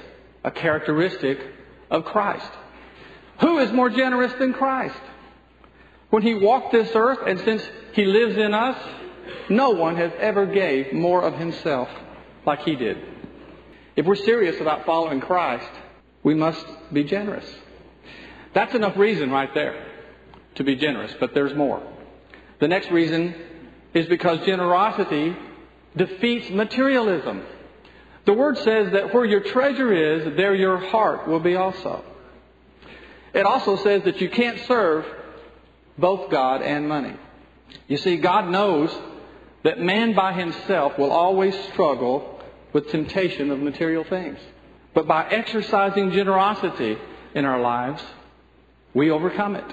a 0.44 0.50
characteristic 0.50 1.38
of 1.90 2.06
Christ. 2.06 2.50
Who 3.40 3.58
is 3.58 3.72
more 3.72 3.90
generous 3.90 4.32
than 4.34 4.52
Christ? 4.52 5.00
When 6.10 6.22
he 6.22 6.34
walked 6.34 6.72
this 6.72 6.90
earth, 6.94 7.20
and 7.26 7.38
since 7.40 7.62
he 7.92 8.04
lives 8.04 8.36
in 8.36 8.54
us, 8.54 8.76
no 9.48 9.70
one 9.70 9.96
has 9.96 10.12
ever 10.18 10.46
gave 10.46 10.92
more 10.92 11.22
of 11.22 11.34
himself 11.34 11.88
like 12.46 12.60
he 12.60 12.76
did. 12.76 12.98
If 13.96 14.06
we're 14.06 14.14
serious 14.14 14.60
about 14.60 14.86
following 14.86 15.20
Christ, 15.20 15.70
we 16.22 16.34
must 16.34 16.64
be 16.92 17.04
generous. 17.04 17.44
That's 18.54 18.74
enough 18.74 18.96
reason 18.96 19.30
right 19.30 19.52
there 19.54 19.86
to 20.54 20.64
be 20.64 20.76
generous, 20.76 21.14
but 21.20 21.34
there's 21.34 21.54
more. 21.54 21.82
The 22.58 22.68
next 22.68 22.90
reason 22.90 23.34
is 23.94 24.06
because 24.06 24.44
generosity 24.46 25.36
defeats 25.96 26.50
materialism. 26.50 27.42
The 28.24 28.32
word 28.32 28.58
says 28.58 28.92
that 28.92 29.14
where 29.14 29.24
your 29.24 29.40
treasure 29.40 29.92
is, 29.92 30.36
there 30.36 30.54
your 30.54 30.78
heart 30.78 31.28
will 31.28 31.40
be 31.40 31.56
also. 31.56 32.04
It 33.38 33.46
also 33.46 33.76
says 33.76 34.02
that 34.02 34.20
you 34.20 34.28
can't 34.28 34.58
serve 34.66 35.06
both 35.96 36.28
God 36.28 36.60
and 36.60 36.88
money. 36.88 37.14
You 37.86 37.96
see, 37.96 38.16
God 38.16 38.48
knows 38.50 38.92
that 39.62 39.78
man 39.78 40.12
by 40.12 40.32
himself 40.32 40.98
will 40.98 41.12
always 41.12 41.56
struggle 41.70 42.42
with 42.72 42.90
temptation 42.90 43.52
of 43.52 43.60
material 43.60 44.02
things. 44.02 44.40
But 44.92 45.06
by 45.06 45.28
exercising 45.28 46.10
generosity 46.10 46.98
in 47.32 47.44
our 47.44 47.60
lives, 47.60 48.02
we 48.92 49.12
overcome 49.12 49.54
it. 49.54 49.72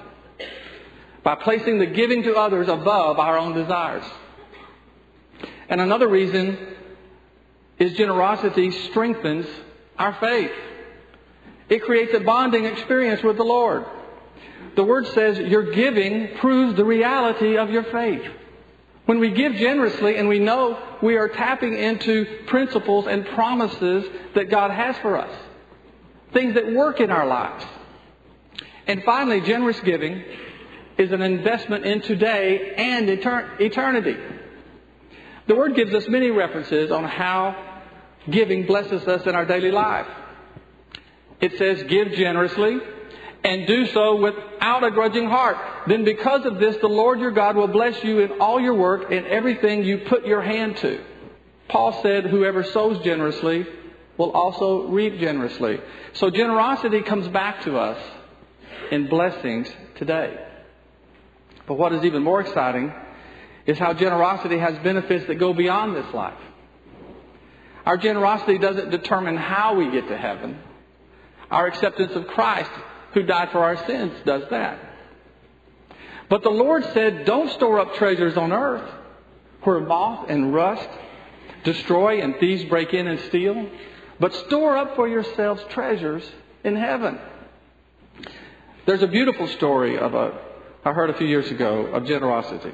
By 1.24 1.34
placing 1.34 1.80
the 1.80 1.86
giving 1.86 2.22
to 2.22 2.36
others 2.36 2.68
above 2.68 3.18
our 3.18 3.36
own 3.36 3.52
desires. 3.52 4.04
And 5.68 5.80
another 5.80 6.06
reason 6.06 6.56
is 7.80 7.94
generosity 7.94 8.70
strengthens 8.70 9.48
our 9.98 10.14
faith. 10.20 10.52
It 11.68 11.82
creates 11.82 12.14
a 12.14 12.20
bonding 12.20 12.64
experience 12.64 13.22
with 13.22 13.36
the 13.36 13.44
Lord. 13.44 13.84
The 14.76 14.84
Word 14.84 15.06
says 15.08 15.38
your 15.38 15.72
giving 15.72 16.36
proves 16.36 16.76
the 16.76 16.84
reality 16.84 17.56
of 17.56 17.70
your 17.70 17.84
faith. 17.84 18.22
When 19.06 19.20
we 19.20 19.30
give 19.30 19.54
generously 19.54 20.16
and 20.16 20.28
we 20.28 20.38
know 20.38 20.78
we 21.02 21.16
are 21.16 21.28
tapping 21.28 21.74
into 21.74 22.24
principles 22.46 23.06
and 23.06 23.24
promises 23.26 24.04
that 24.34 24.50
God 24.50 24.70
has 24.70 24.96
for 24.98 25.16
us, 25.16 25.32
things 26.32 26.54
that 26.54 26.72
work 26.72 27.00
in 27.00 27.10
our 27.10 27.26
lives. 27.26 27.64
And 28.86 29.02
finally, 29.04 29.40
generous 29.40 29.80
giving 29.80 30.22
is 30.98 31.12
an 31.12 31.22
investment 31.22 31.84
in 31.84 32.00
today 32.02 32.74
and 32.76 33.08
eternity. 33.08 34.16
The 35.46 35.54
Word 35.54 35.74
gives 35.74 35.94
us 35.94 36.08
many 36.08 36.30
references 36.30 36.90
on 36.90 37.04
how 37.04 37.54
giving 38.28 38.66
blesses 38.66 39.06
us 39.06 39.26
in 39.26 39.34
our 39.34 39.44
daily 39.44 39.70
life. 39.70 40.06
It 41.40 41.58
says, 41.58 41.82
give 41.84 42.12
generously 42.12 42.78
and 43.44 43.66
do 43.66 43.86
so 43.86 44.16
without 44.16 44.84
a 44.84 44.90
grudging 44.90 45.28
heart. 45.28 45.56
Then 45.86 46.04
because 46.04 46.44
of 46.46 46.58
this, 46.58 46.76
the 46.78 46.88
Lord 46.88 47.20
your 47.20 47.30
God 47.30 47.56
will 47.56 47.68
bless 47.68 48.02
you 48.02 48.20
in 48.20 48.40
all 48.40 48.60
your 48.60 48.74
work 48.74 49.10
and 49.10 49.26
everything 49.26 49.84
you 49.84 49.98
put 49.98 50.26
your 50.26 50.42
hand 50.42 50.78
to. 50.78 51.00
Paul 51.68 52.00
said, 52.02 52.24
whoever 52.24 52.62
sows 52.64 53.02
generously 53.04 53.66
will 54.16 54.30
also 54.32 54.88
reap 54.88 55.18
generously. 55.18 55.80
So 56.14 56.30
generosity 56.30 57.02
comes 57.02 57.28
back 57.28 57.62
to 57.62 57.76
us 57.76 58.02
in 58.90 59.08
blessings 59.08 59.70
today. 59.96 60.42
But 61.66 61.74
what 61.74 61.92
is 61.92 62.04
even 62.04 62.22
more 62.22 62.40
exciting 62.40 62.92
is 63.66 63.78
how 63.78 63.92
generosity 63.92 64.58
has 64.58 64.78
benefits 64.78 65.26
that 65.26 65.34
go 65.34 65.52
beyond 65.52 65.96
this 65.96 66.14
life. 66.14 66.38
Our 67.84 67.96
generosity 67.96 68.58
doesn't 68.58 68.90
determine 68.90 69.36
how 69.36 69.74
we 69.74 69.90
get 69.90 70.08
to 70.08 70.16
heaven. 70.16 70.58
Our 71.50 71.66
acceptance 71.66 72.12
of 72.14 72.26
Christ 72.28 72.70
who 73.12 73.22
died 73.22 73.50
for 73.50 73.60
our 73.60 73.76
sins 73.86 74.12
does 74.24 74.42
that. 74.50 74.78
But 76.28 76.42
the 76.42 76.50
Lord 76.50 76.84
said, 76.92 77.24
don't 77.24 77.50
store 77.52 77.78
up 77.78 77.94
treasures 77.94 78.36
on 78.36 78.52
earth 78.52 78.90
where 79.62 79.80
moth 79.80 80.28
and 80.28 80.52
rust 80.52 80.88
destroy 81.64 82.20
and 82.20 82.36
thieves 82.36 82.64
break 82.64 82.94
in 82.94 83.06
and 83.06 83.20
steal, 83.28 83.68
but 84.20 84.34
store 84.34 84.76
up 84.76 84.96
for 84.96 85.08
yourselves 85.08 85.62
treasures 85.70 86.28
in 86.64 86.76
heaven. 86.76 87.18
There's 88.86 89.02
a 89.02 89.08
beautiful 89.08 89.48
story 89.48 89.98
of 89.98 90.14
a, 90.14 90.38
I 90.84 90.92
heard 90.92 91.10
a 91.10 91.14
few 91.14 91.26
years 91.26 91.50
ago 91.50 91.86
of 91.86 92.06
generosity 92.06 92.72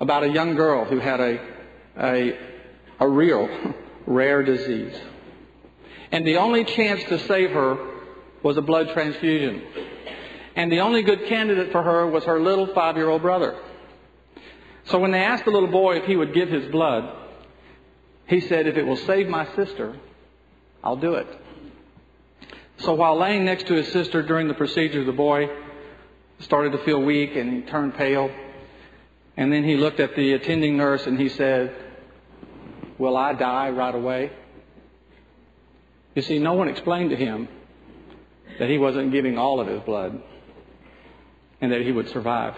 about 0.00 0.24
a 0.24 0.28
young 0.28 0.54
girl 0.54 0.86
who 0.86 0.98
had 0.98 1.20
a, 1.20 1.40
a, 1.98 2.38
a 3.00 3.08
real 3.08 3.48
rare 4.06 4.42
disease. 4.42 4.96
And 6.12 6.26
the 6.26 6.36
only 6.38 6.64
chance 6.64 7.02
to 7.04 7.18
save 7.26 7.50
her 7.50 7.78
was 8.42 8.56
a 8.56 8.62
blood 8.62 8.90
transfusion. 8.92 9.62
And 10.56 10.70
the 10.72 10.80
only 10.80 11.02
good 11.02 11.26
candidate 11.26 11.72
for 11.72 11.82
her 11.82 12.06
was 12.06 12.24
her 12.24 12.40
little 12.40 12.66
five 12.74 12.96
year 12.96 13.08
old 13.08 13.22
brother. 13.22 13.56
So 14.84 14.98
when 14.98 15.12
they 15.12 15.20
asked 15.20 15.44
the 15.44 15.50
little 15.50 15.70
boy 15.70 15.96
if 15.96 16.04
he 16.04 16.16
would 16.16 16.34
give 16.34 16.48
his 16.48 16.70
blood, 16.72 17.16
he 18.26 18.40
said, 18.40 18.66
If 18.66 18.76
it 18.76 18.84
will 18.84 18.96
save 18.96 19.28
my 19.28 19.46
sister, 19.54 19.96
I'll 20.82 20.96
do 20.96 21.14
it. 21.14 21.28
So 22.78 22.94
while 22.94 23.16
laying 23.16 23.44
next 23.44 23.66
to 23.66 23.74
his 23.74 23.88
sister 23.92 24.22
during 24.22 24.48
the 24.48 24.54
procedure, 24.54 25.04
the 25.04 25.12
boy 25.12 25.48
started 26.40 26.72
to 26.72 26.78
feel 26.78 27.00
weak 27.00 27.36
and 27.36 27.52
he 27.52 27.60
turned 27.62 27.94
pale. 27.94 28.30
And 29.36 29.52
then 29.52 29.64
he 29.64 29.76
looked 29.76 30.00
at 30.00 30.16
the 30.16 30.32
attending 30.32 30.76
nurse 30.76 31.06
and 31.06 31.18
he 31.18 31.28
said, 31.28 31.74
Will 32.98 33.16
I 33.16 33.34
die 33.34 33.70
right 33.70 33.94
away? 33.94 34.32
You 36.14 36.22
see, 36.22 36.38
no 36.38 36.54
one 36.54 36.68
explained 36.68 37.10
to 37.10 37.16
him 37.16 37.48
that 38.58 38.68
he 38.68 38.78
wasn't 38.78 39.12
giving 39.12 39.38
all 39.38 39.60
of 39.60 39.68
his 39.68 39.80
blood 39.80 40.20
and 41.60 41.72
that 41.72 41.82
he 41.82 41.92
would 41.92 42.08
survive. 42.08 42.54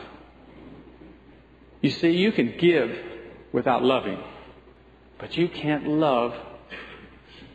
You 1.81 1.91
see, 1.91 2.11
you 2.11 2.33
can 2.33 2.57
give 2.59 2.91
without 3.53 3.83
loving, 3.83 4.19
but 5.19 5.37
you 5.37 5.49
can't 5.49 5.87
love 5.87 6.35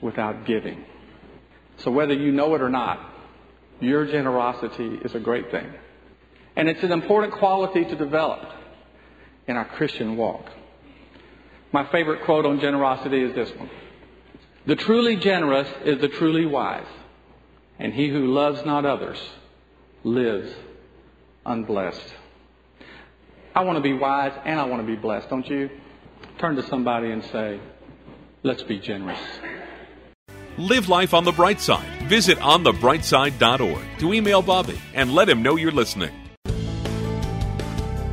without 0.01 0.45
giving. 0.45 0.85
So 1.77 1.91
whether 1.91 2.13
you 2.13 2.31
know 2.31 2.53
it 2.55 2.61
or 2.61 2.69
not, 2.69 2.99
your 3.79 4.05
generosity 4.05 4.99
is 5.03 5.15
a 5.15 5.19
great 5.19 5.49
thing. 5.51 5.67
And 6.55 6.67
it's 6.67 6.83
an 6.83 6.91
important 6.91 7.33
quality 7.33 7.85
to 7.85 7.95
develop 7.95 8.41
in 9.47 9.55
our 9.55 9.65
Christian 9.65 10.17
walk. 10.17 10.45
My 11.71 11.89
favorite 11.91 12.23
quote 12.23 12.45
on 12.45 12.59
generosity 12.59 13.21
is 13.21 13.35
this 13.35 13.49
one 13.57 13.69
The 14.67 14.75
truly 14.75 15.15
generous 15.15 15.69
is 15.85 16.01
the 16.01 16.09
truly 16.09 16.45
wise, 16.45 16.85
and 17.79 17.93
he 17.93 18.09
who 18.09 18.27
loves 18.33 18.65
not 18.65 18.85
others 18.85 19.17
lives 20.03 20.53
unblessed. 21.45 22.13
I 23.55 23.63
want 23.63 23.77
to 23.77 23.81
be 23.81 23.93
wise 23.93 24.33
and 24.43 24.59
I 24.59 24.65
want 24.65 24.85
to 24.85 24.85
be 24.85 24.97
blessed, 24.97 25.29
don't 25.29 25.47
you? 25.47 25.69
Turn 26.37 26.57
to 26.57 26.63
somebody 26.63 27.11
and 27.11 27.23
say, 27.23 27.61
Let's 28.43 28.61
be 28.61 28.77
generous. 28.77 29.19
Live 30.57 30.89
life 30.89 31.13
on 31.13 31.23
the 31.23 31.31
bright 31.31 31.61
side. 31.61 32.01
Visit 32.09 32.37
onthebrightside.org 32.39 33.99
to 33.99 34.13
email 34.13 34.41
Bobby 34.41 34.77
and 34.93 35.15
let 35.15 35.29
him 35.29 35.41
know 35.41 35.55
you're 35.55 35.71
listening. 35.71 36.11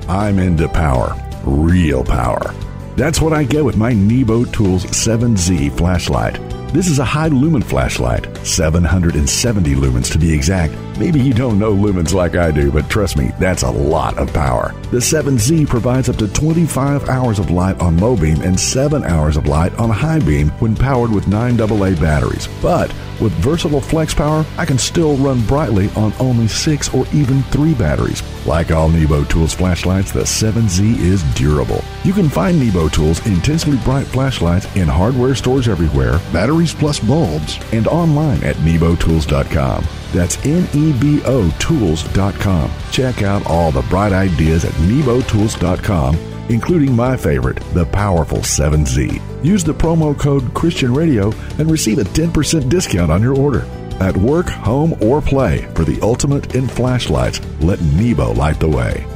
I'm 0.08 0.38
into 0.38 0.68
power, 0.68 1.16
real 1.44 2.04
power. 2.04 2.54
That's 2.96 3.20
what 3.20 3.32
I 3.32 3.42
get 3.42 3.64
with 3.64 3.76
my 3.76 3.92
Nebo 3.92 4.44
Tools 4.44 4.84
7Z 4.84 5.76
flashlight. 5.76 6.34
This 6.72 6.88
is 6.88 7.00
a 7.00 7.04
high 7.04 7.26
lumen 7.26 7.62
flashlight, 7.62 8.24
770 8.46 9.74
lumens 9.74 10.12
to 10.12 10.18
be 10.18 10.32
exact. 10.32 10.74
Maybe 10.96 11.20
you 11.20 11.34
don't 11.34 11.58
know 11.58 11.74
lumens 11.74 12.14
like 12.14 12.36
I 12.36 12.52
do, 12.52 12.70
but 12.70 12.88
trust 12.88 13.16
me, 13.16 13.32
that's 13.40 13.64
a 13.64 13.70
lot 13.70 14.16
of 14.16 14.32
power. 14.32 14.72
The 14.92 14.98
7Z 14.98 15.66
provides 15.66 16.08
up 16.08 16.16
to 16.16 16.28
25 16.28 17.08
hours 17.08 17.40
of 17.40 17.50
light 17.50 17.80
on 17.80 17.98
low 17.98 18.16
beam 18.16 18.40
and 18.42 18.58
7 18.58 19.02
hours 19.02 19.36
of 19.36 19.48
light 19.48 19.74
on 19.74 19.90
high 19.90 20.20
beam 20.20 20.50
when 20.60 20.76
powered 20.76 21.10
with 21.10 21.24
9AA 21.24 22.00
batteries. 22.00 22.48
But 22.62 22.94
with 23.20 23.32
versatile 23.32 23.80
flex 23.80 24.14
power, 24.14 24.46
I 24.56 24.64
can 24.64 24.78
still 24.78 25.16
run 25.16 25.44
brightly 25.46 25.90
on 25.96 26.12
only 26.20 26.46
6 26.46 26.94
or 26.94 27.06
even 27.12 27.42
3 27.44 27.74
batteries. 27.74 28.22
Like 28.46 28.70
all 28.70 28.88
Nebo 28.88 29.24
Tools 29.24 29.52
flashlights, 29.52 30.12
the 30.12 30.20
7Z 30.20 30.98
is 30.98 31.24
durable. 31.34 31.82
You 32.04 32.12
can 32.12 32.28
find 32.28 32.60
Nebo 32.60 32.88
Tools 32.88 33.24
intensely 33.26 33.78
bright 33.78 34.06
flashlights 34.06 34.72
in 34.76 34.86
hardware 34.86 35.34
stores 35.34 35.66
everywhere, 35.66 36.20
batteries 36.32 36.72
plus 36.72 37.00
bulbs, 37.00 37.58
and 37.72 37.88
online 37.88 38.44
at 38.44 38.56
nebotools.com. 38.56 39.84
That's 40.14 40.38
N 40.46 40.66
E 40.72 40.92
B 40.92 41.20
O 41.24 41.50
Tools.com. 41.58 42.70
Check 42.92 43.22
out 43.22 43.44
all 43.46 43.72
the 43.72 43.82
bright 43.82 44.12
ideas 44.12 44.64
at 44.64 44.72
nebotools.com, 44.74 46.14
including 46.48 46.94
my 46.94 47.16
favorite, 47.16 47.58
the 47.74 47.84
powerful 47.86 48.38
7Z. 48.38 49.44
Use 49.44 49.64
the 49.64 49.74
promo 49.74 50.18
code 50.18 50.54
Christian 50.54 50.94
Radio 50.94 51.32
and 51.58 51.70
receive 51.70 51.98
a 51.98 52.04
10% 52.04 52.68
discount 52.68 53.10
on 53.10 53.22
your 53.22 53.36
order. 53.36 53.66
At 54.00 54.16
work, 54.16 54.48
home, 54.48 54.96
or 55.02 55.20
play, 55.20 55.66
for 55.74 55.84
the 55.84 56.00
ultimate 56.00 56.54
in 56.54 56.68
flashlights, 56.68 57.40
let 57.60 57.80
Nebo 57.82 58.32
light 58.32 58.60
the 58.60 58.68
way. 58.68 59.06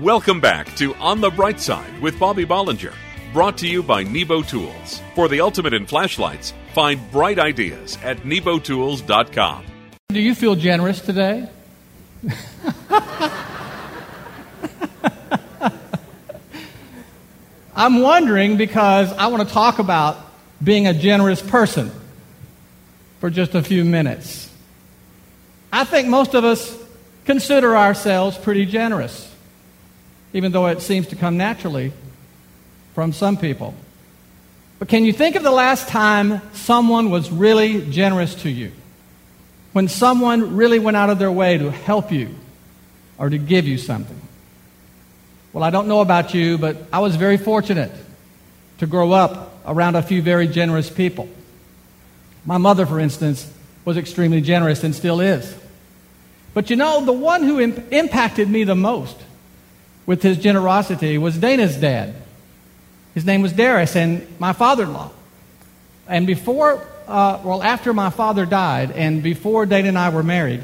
Welcome 0.00 0.40
back 0.40 0.74
to 0.76 0.94
On 0.96 1.20
the 1.20 1.30
Bright 1.30 1.60
Side 1.60 2.00
with 2.00 2.18
Bobby 2.18 2.44
Bollinger. 2.46 2.94
Brought 3.32 3.58
to 3.58 3.66
you 3.66 3.82
by 3.82 4.02
Nebo 4.02 4.42
Tools. 4.42 5.02
For 5.14 5.28
the 5.28 5.40
ultimate 5.40 5.74
in 5.74 5.84
flashlights, 5.84 6.54
find 6.72 7.10
bright 7.10 7.38
ideas 7.38 7.98
at 8.02 8.18
nebotools.com. 8.18 9.75
Do 10.16 10.22
you 10.22 10.34
feel 10.34 10.54
generous 10.54 10.98
today? 11.02 11.46
I'm 17.76 18.00
wondering 18.00 18.56
because 18.56 19.12
I 19.12 19.26
want 19.26 19.46
to 19.46 19.52
talk 19.52 19.78
about 19.78 20.16
being 20.64 20.86
a 20.86 20.94
generous 20.94 21.42
person 21.42 21.90
for 23.20 23.28
just 23.28 23.54
a 23.54 23.62
few 23.62 23.84
minutes. 23.84 24.50
I 25.70 25.84
think 25.84 26.08
most 26.08 26.32
of 26.32 26.44
us 26.44 26.74
consider 27.26 27.76
ourselves 27.76 28.38
pretty 28.38 28.64
generous, 28.64 29.30
even 30.32 30.50
though 30.50 30.68
it 30.68 30.80
seems 30.80 31.08
to 31.08 31.16
come 31.16 31.36
naturally 31.36 31.92
from 32.94 33.12
some 33.12 33.36
people. 33.36 33.74
But 34.78 34.88
can 34.88 35.04
you 35.04 35.12
think 35.12 35.36
of 35.36 35.42
the 35.42 35.50
last 35.50 35.88
time 35.88 36.40
someone 36.54 37.10
was 37.10 37.30
really 37.30 37.90
generous 37.90 38.34
to 38.36 38.48
you? 38.48 38.72
When 39.76 39.88
someone 39.88 40.56
really 40.56 40.78
went 40.78 40.96
out 40.96 41.10
of 41.10 41.18
their 41.18 41.30
way 41.30 41.58
to 41.58 41.70
help 41.70 42.10
you 42.10 42.34
or 43.18 43.28
to 43.28 43.36
give 43.36 43.68
you 43.68 43.76
something? 43.76 44.18
Well, 45.52 45.62
I 45.62 45.68
don't 45.68 45.86
know 45.86 46.00
about 46.00 46.32
you, 46.32 46.56
but 46.56 46.78
I 46.90 47.00
was 47.00 47.16
very 47.16 47.36
fortunate 47.36 47.92
to 48.78 48.86
grow 48.86 49.12
up 49.12 49.54
around 49.66 49.94
a 49.96 50.00
few 50.00 50.22
very 50.22 50.48
generous 50.48 50.88
people. 50.88 51.28
My 52.46 52.56
mother, 52.56 52.86
for 52.86 52.98
instance, 52.98 53.52
was 53.84 53.98
extremely 53.98 54.40
generous 54.40 54.82
and 54.82 54.94
still 54.94 55.20
is. 55.20 55.54
But 56.54 56.70
you 56.70 56.76
know, 56.76 57.04
the 57.04 57.12
one 57.12 57.42
who 57.42 57.60
imp- 57.60 57.92
impacted 57.92 58.48
me 58.48 58.64
the 58.64 58.74
most 58.74 59.18
with 60.06 60.22
his 60.22 60.38
generosity 60.38 61.18
was 61.18 61.36
Dana's 61.36 61.76
dad. 61.76 62.14
His 63.12 63.26
name 63.26 63.42
was 63.42 63.52
Darius, 63.52 63.94
and 63.94 64.26
my 64.40 64.54
father 64.54 64.84
in 64.84 64.94
law. 64.94 65.10
And 66.08 66.26
before, 66.26 66.82
uh, 67.06 67.40
well, 67.44 67.62
after 67.62 67.92
my 67.92 68.10
father 68.10 68.46
died, 68.46 68.90
and 68.90 69.22
before 69.22 69.66
Dana 69.66 69.88
and 69.88 69.98
I 69.98 70.08
were 70.08 70.22
married, 70.22 70.62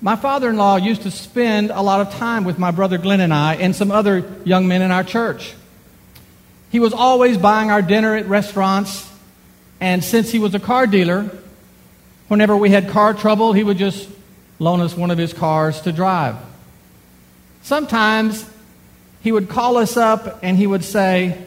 my 0.00 0.16
father 0.16 0.50
in 0.50 0.56
law 0.56 0.76
used 0.76 1.02
to 1.02 1.10
spend 1.10 1.70
a 1.70 1.80
lot 1.80 2.00
of 2.00 2.12
time 2.14 2.44
with 2.44 2.58
my 2.58 2.72
brother 2.72 2.98
Glenn 2.98 3.20
and 3.20 3.32
I 3.32 3.54
and 3.54 3.74
some 3.74 3.92
other 3.92 4.24
young 4.44 4.66
men 4.66 4.82
in 4.82 4.90
our 4.90 5.04
church. 5.04 5.54
He 6.70 6.80
was 6.80 6.92
always 6.92 7.38
buying 7.38 7.70
our 7.70 7.82
dinner 7.82 8.16
at 8.16 8.26
restaurants, 8.26 9.08
and 9.80 10.02
since 10.02 10.30
he 10.30 10.38
was 10.38 10.54
a 10.54 10.60
car 10.60 10.86
dealer, 10.86 11.30
whenever 12.28 12.56
we 12.56 12.70
had 12.70 12.88
car 12.88 13.14
trouble, 13.14 13.52
he 13.52 13.62
would 13.62 13.78
just 13.78 14.08
loan 14.58 14.80
us 14.80 14.96
one 14.96 15.10
of 15.10 15.18
his 15.18 15.32
cars 15.32 15.80
to 15.82 15.92
drive. 15.92 16.36
Sometimes 17.62 18.48
he 19.22 19.30
would 19.30 19.48
call 19.48 19.76
us 19.76 19.96
up 19.96 20.40
and 20.42 20.56
he 20.56 20.66
would 20.66 20.82
say, 20.82 21.38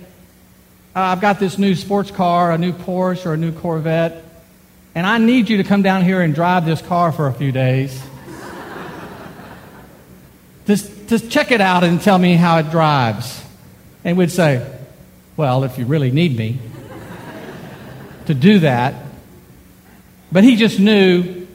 uh, 0.96 1.00
I've 1.00 1.20
got 1.20 1.40
this 1.40 1.58
new 1.58 1.76
sports 1.76 2.10
car, 2.10 2.54
a 2.54 2.58
new 2.58 2.72
Porsche 2.72 3.26
or 3.26 3.34
a 3.34 3.38
new 3.38 3.52
Corvette, 3.52 4.24
and 4.96 5.06
I 5.06 5.18
need 5.18 5.50
you 5.50 5.58
to 5.58 5.66
come 5.66 5.82
down 5.82 6.04
here 6.04 6.22
and 6.22 6.34
drive 6.34 6.66
this 6.66 6.82
car 6.82 7.12
for 7.12 7.28
a 7.28 7.34
few 7.34 7.52
days. 7.52 8.02
just, 10.66 11.10
just 11.10 11.30
check 11.30 11.52
it 11.52 11.60
out 11.60 11.84
and 11.84 12.02
tell 12.02 12.18
me 12.18 12.36
how 12.36 12.60
it 12.60 12.72
drives. 12.72 13.44
And 14.06 14.18
we'd 14.18 14.32
say, 14.32 14.66
Well, 15.36 15.66
if 15.66 15.78
you 15.78 15.86
really 15.86 16.12
need 16.12 16.38
me 16.38 16.60
to 18.28 18.34
do 18.34 18.60
that. 18.60 18.96
But 20.32 20.46
he 20.46 20.56
just 20.56 20.80
knew 20.80 21.46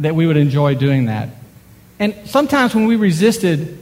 that 0.00 0.14
we 0.14 0.26
would 0.26 0.38
enjoy 0.38 0.74
doing 0.74 1.06
that. 1.06 1.28
And 1.98 2.14
sometimes 2.24 2.74
when 2.74 2.86
we 2.86 2.96
resisted 2.96 3.78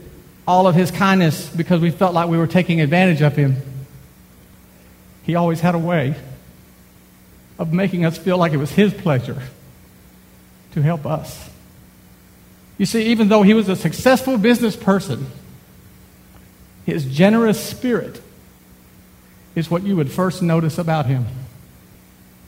all 0.47 0.67
of 0.67 0.75
his 0.75 0.91
kindness 0.91 1.49
because 1.49 1.81
we 1.81 1.89
felt 1.89 2.13
like 2.13 2.29
we 2.29 2.37
were 2.37 2.47
taking 2.47 2.81
advantage 2.81 3.21
of 3.21 3.35
him, 3.35 3.55
he 5.25 5.35
always 5.35 5.59
had 5.59 5.75
a 5.75 5.79
way 5.79 6.15
of 7.57 7.73
making 7.73 8.05
us 8.05 8.17
feel 8.17 8.37
like 8.37 8.53
it 8.53 8.57
was 8.57 8.71
his 8.71 8.93
pleasure 8.93 9.41
to 10.71 10.81
help 10.81 11.05
us. 11.05 11.49
You 12.77 12.85
see, 12.85 13.07
even 13.07 13.29
though 13.29 13.41
he 13.41 13.53
was 13.53 13.69
a 13.69 13.75
successful 13.75 14.37
business 14.37 14.75
person, 14.75 15.27
his 16.85 17.05
generous 17.05 17.63
spirit 17.63 18.21
is 19.55 19.71
what 19.71 19.83
you 19.83 19.95
would 19.95 20.11
first 20.11 20.41
notice 20.41 20.77
about 20.77 21.05
him. 21.05 21.25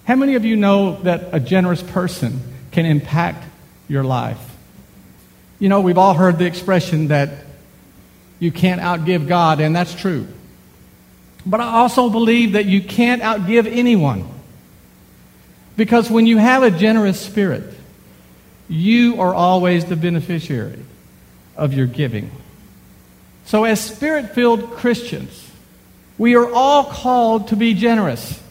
How 0.05 0.15
many 0.15 0.35
of 0.35 0.45
you 0.45 0.55
know 0.55 1.01
that 1.03 1.29
a 1.31 1.39
generous 1.39 1.81
person 1.81 2.41
can 2.71 2.85
impact 2.85 3.45
your 3.87 4.03
life? 4.03 4.39
You 5.59 5.69
know, 5.69 5.81
we've 5.81 5.97
all 5.97 6.13
heard 6.13 6.37
the 6.37 6.45
expression 6.45 7.07
that 7.07 7.29
you 8.39 8.51
can't 8.51 8.81
outgive 8.81 9.27
God, 9.27 9.59
and 9.59 9.75
that's 9.75 9.95
true. 9.95 10.27
But 11.47 11.61
I 11.61 11.77
also 11.77 12.09
believe 12.09 12.53
that 12.53 12.65
you 12.65 12.81
can't 12.81 13.21
outgive 13.21 13.65
anyone. 13.65 14.27
Because 15.77 16.09
when 16.09 16.25
you 16.27 16.37
have 16.37 16.61
a 16.61 16.71
generous 16.71 17.19
spirit, 17.19 17.63
you 18.67 19.21
are 19.21 19.33
always 19.33 19.85
the 19.85 19.95
beneficiary 19.95 20.83
of 21.55 21.73
your 21.73 21.87
giving. 21.87 22.31
So, 23.45 23.63
as 23.63 23.79
spirit 23.79 24.31
filled 24.31 24.71
Christians, 24.71 25.49
we 26.17 26.35
are 26.35 26.51
all 26.51 26.83
called 26.83 27.47
to 27.49 27.55
be 27.55 27.73
generous. 27.73 28.41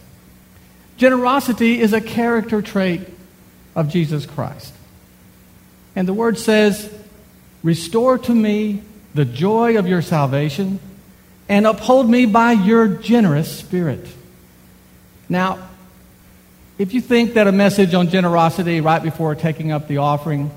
Generosity 0.97 1.79
is 1.79 1.93
a 1.93 2.01
character 2.01 2.63
trait 2.63 3.01
of 3.75 3.89
Jesus 3.89 4.25
Christ. 4.25 4.73
And 5.95 6.07
the 6.07 6.13
word 6.13 6.39
says, 6.39 6.91
Restore 7.61 8.17
to 8.19 8.33
me 8.33 8.81
the 9.13 9.25
joy 9.25 9.77
of 9.77 9.87
your 9.87 10.01
salvation 10.01 10.79
and 11.49 11.65
uphold 11.65 12.09
me 12.09 12.25
by 12.25 12.51
your 12.51 12.87
generous 12.87 13.59
spirit. 13.59 14.05
Now, 15.29 15.69
if 16.77 16.93
you 16.93 17.01
think 17.01 17.33
that 17.33 17.47
a 17.47 17.51
message 17.51 17.93
on 17.93 18.09
generosity 18.09 18.81
right 18.81 19.01
before 19.01 19.33
taking 19.35 19.71
up 19.71 19.87
the 19.87 19.97
offering 19.97 20.51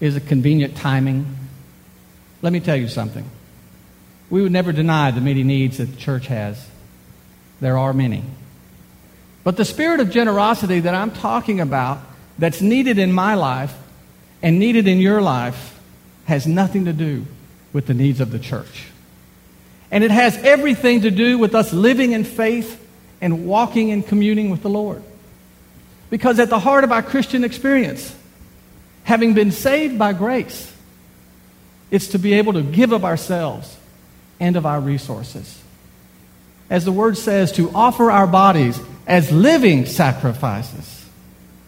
is 0.00 0.16
a 0.16 0.20
convenient 0.20 0.76
timing, 0.76 1.26
let 2.40 2.52
me 2.52 2.60
tell 2.60 2.76
you 2.76 2.88
something. 2.88 3.28
We 4.30 4.42
would 4.42 4.52
never 4.52 4.72
deny 4.72 5.10
the 5.10 5.20
many 5.20 5.42
needs 5.42 5.78
that 5.78 5.84
the 5.86 5.96
church 5.96 6.28
has. 6.28 6.66
There 7.60 7.76
are 7.76 7.92
many. 7.92 8.24
But 9.44 9.56
the 9.56 9.64
spirit 9.64 10.00
of 10.00 10.10
generosity 10.10 10.80
that 10.80 10.94
I'm 10.94 11.10
talking 11.10 11.60
about, 11.60 11.98
that's 12.38 12.60
needed 12.60 12.98
in 12.98 13.12
my 13.12 13.34
life 13.34 13.74
and 14.42 14.58
needed 14.58 14.88
in 14.88 14.98
your 14.98 15.20
life, 15.20 15.78
has 16.24 16.46
nothing 16.46 16.86
to 16.86 16.92
do 16.92 17.26
with 17.72 17.86
the 17.86 17.94
needs 17.94 18.20
of 18.20 18.30
the 18.30 18.38
church. 18.38 18.86
And 19.92 20.02
it 20.02 20.10
has 20.10 20.36
everything 20.38 21.02
to 21.02 21.10
do 21.10 21.38
with 21.38 21.54
us 21.54 21.72
living 21.72 22.12
in 22.12 22.24
faith 22.24 22.80
and 23.20 23.46
walking 23.46 23.92
and 23.92 24.04
communing 24.04 24.50
with 24.50 24.62
the 24.62 24.70
Lord. 24.70 25.02
Because 26.08 26.40
at 26.40 26.48
the 26.48 26.58
heart 26.58 26.82
of 26.82 26.90
our 26.90 27.02
Christian 27.02 27.44
experience, 27.44 28.16
having 29.04 29.34
been 29.34 29.52
saved 29.52 29.98
by 29.98 30.14
grace, 30.14 30.72
it's 31.90 32.08
to 32.08 32.18
be 32.18 32.32
able 32.32 32.54
to 32.54 32.62
give 32.62 32.92
of 32.92 33.04
ourselves 33.04 33.76
and 34.40 34.56
of 34.56 34.64
our 34.64 34.80
resources. 34.80 35.62
As 36.70 36.86
the 36.86 36.92
word 36.92 37.18
says, 37.18 37.52
to 37.52 37.70
offer 37.72 38.10
our 38.10 38.26
bodies 38.26 38.80
as 39.06 39.30
living 39.30 39.84
sacrifices, 39.84 41.06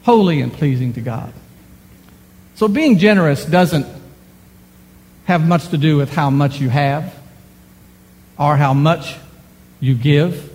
holy 0.02 0.40
and 0.40 0.50
pleasing 0.50 0.94
to 0.94 1.02
God. 1.02 1.30
So 2.54 2.68
being 2.68 2.98
generous 2.98 3.44
doesn't 3.44 3.86
have 5.26 5.46
much 5.46 5.68
to 5.68 5.76
do 5.76 5.98
with 5.98 6.10
how 6.10 6.30
much 6.30 6.58
you 6.58 6.70
have 6.70 7.14
or 8.38 8.56
how 8.56 8.74
much 8.74 9.16
you 9.80 9.94
give. 9.94 10.50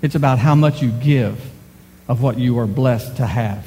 It's 0.00 0.14
about 0.14 0.38
how 0.38 0.54
much 0.54 0.82
you 0.82 0.90
give 0.90 1.40
of 2.08 2.22
what 2.22 2.38
you 2.38 2.58
are 2.58 2.66
blessed 2.66 3.16
to 3.18 3.26
have. 3.26 3.66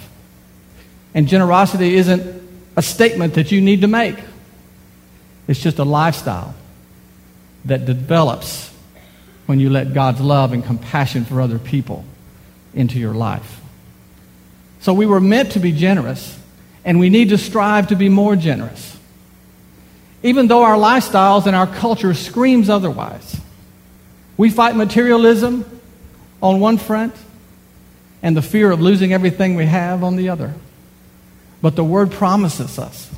And 1.14 1.28
generosity 1.28 1.96
isn't 1.96 2.44
a 2.76 2.82
statement 2.82 3.36
that 3.36 3.52
you 3.52 3.62
need 3.62 3.82
to 3.82 3.88
make, 3.88 4.18
it's 5.48 5.62
just 5.62 5.80
a 5.80 5.84
lifestyle 5.84 6.56
that 7.66 7.86
develops 7.86 8.72
when 9.46 9.60
you 9.60 9.70
let 9.70 9.94
God's 9.94 10.20
love 10.20 10.54
and 10.54 10.64
compassion 10.64 11.24
for 11.24 11.40
other 11.40 11.60
people 11.60 12.04
into 12.74 13.00
your 13.00 13.14
life. 13.14 13.62
So 14.80 14.94
we 14.94 15.06
were 15.06 15.20
meant 15.20 15.54
to 15.54 15.60
be 15.60 15.72
generous, 15.72 16.38
and 16.84 17.00
we 17.00 17.10
need 17.10 17.30
to 17.30 17.38
strive 17.38 17.88
to 17.88 17.96
be 17.96 18.10
more 18.10 18.36
generous. 18.36 18.95
Even 20.26 20.48
though 20.48 20.64
our 20.64 20.76
lifestyles 20.76 21.46
and 21.46 21.56
our 21.56 21.68
culture 21.68 22.16
screams 22.16 22.68
otherwise. 22.68 23.40
We 24.38 24.50
fight 24.50 24.76
materialism 24.76 25.64
on 26.42 26.60
one 26.60 26.80
front 26.80 27.16
and 28.24 28.36
the 28.36 28.42
fear 28.42 28.72
of 28.72 28.82
losing 28.82 29.14
everything 29.14 29.54
we 29.54 29.68
have 29.68 30.04
on 30.04 30.16
the 30.16 30.30
other. 30.30 30.56
But 31.62 31.76
the 31.76 31.84
word 31.84 32.12
promises 32.12 32.80
us 32.80 33.12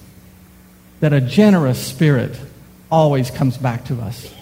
that 0.99 1.13
a 1.13 1.21
generous 1.21 1.79
spirit 1.79 2.37
always 2.91 3.31
comes 3.31 3.57
back 3.57 3.85
to 3.85 4.01
us. 4.01 4.33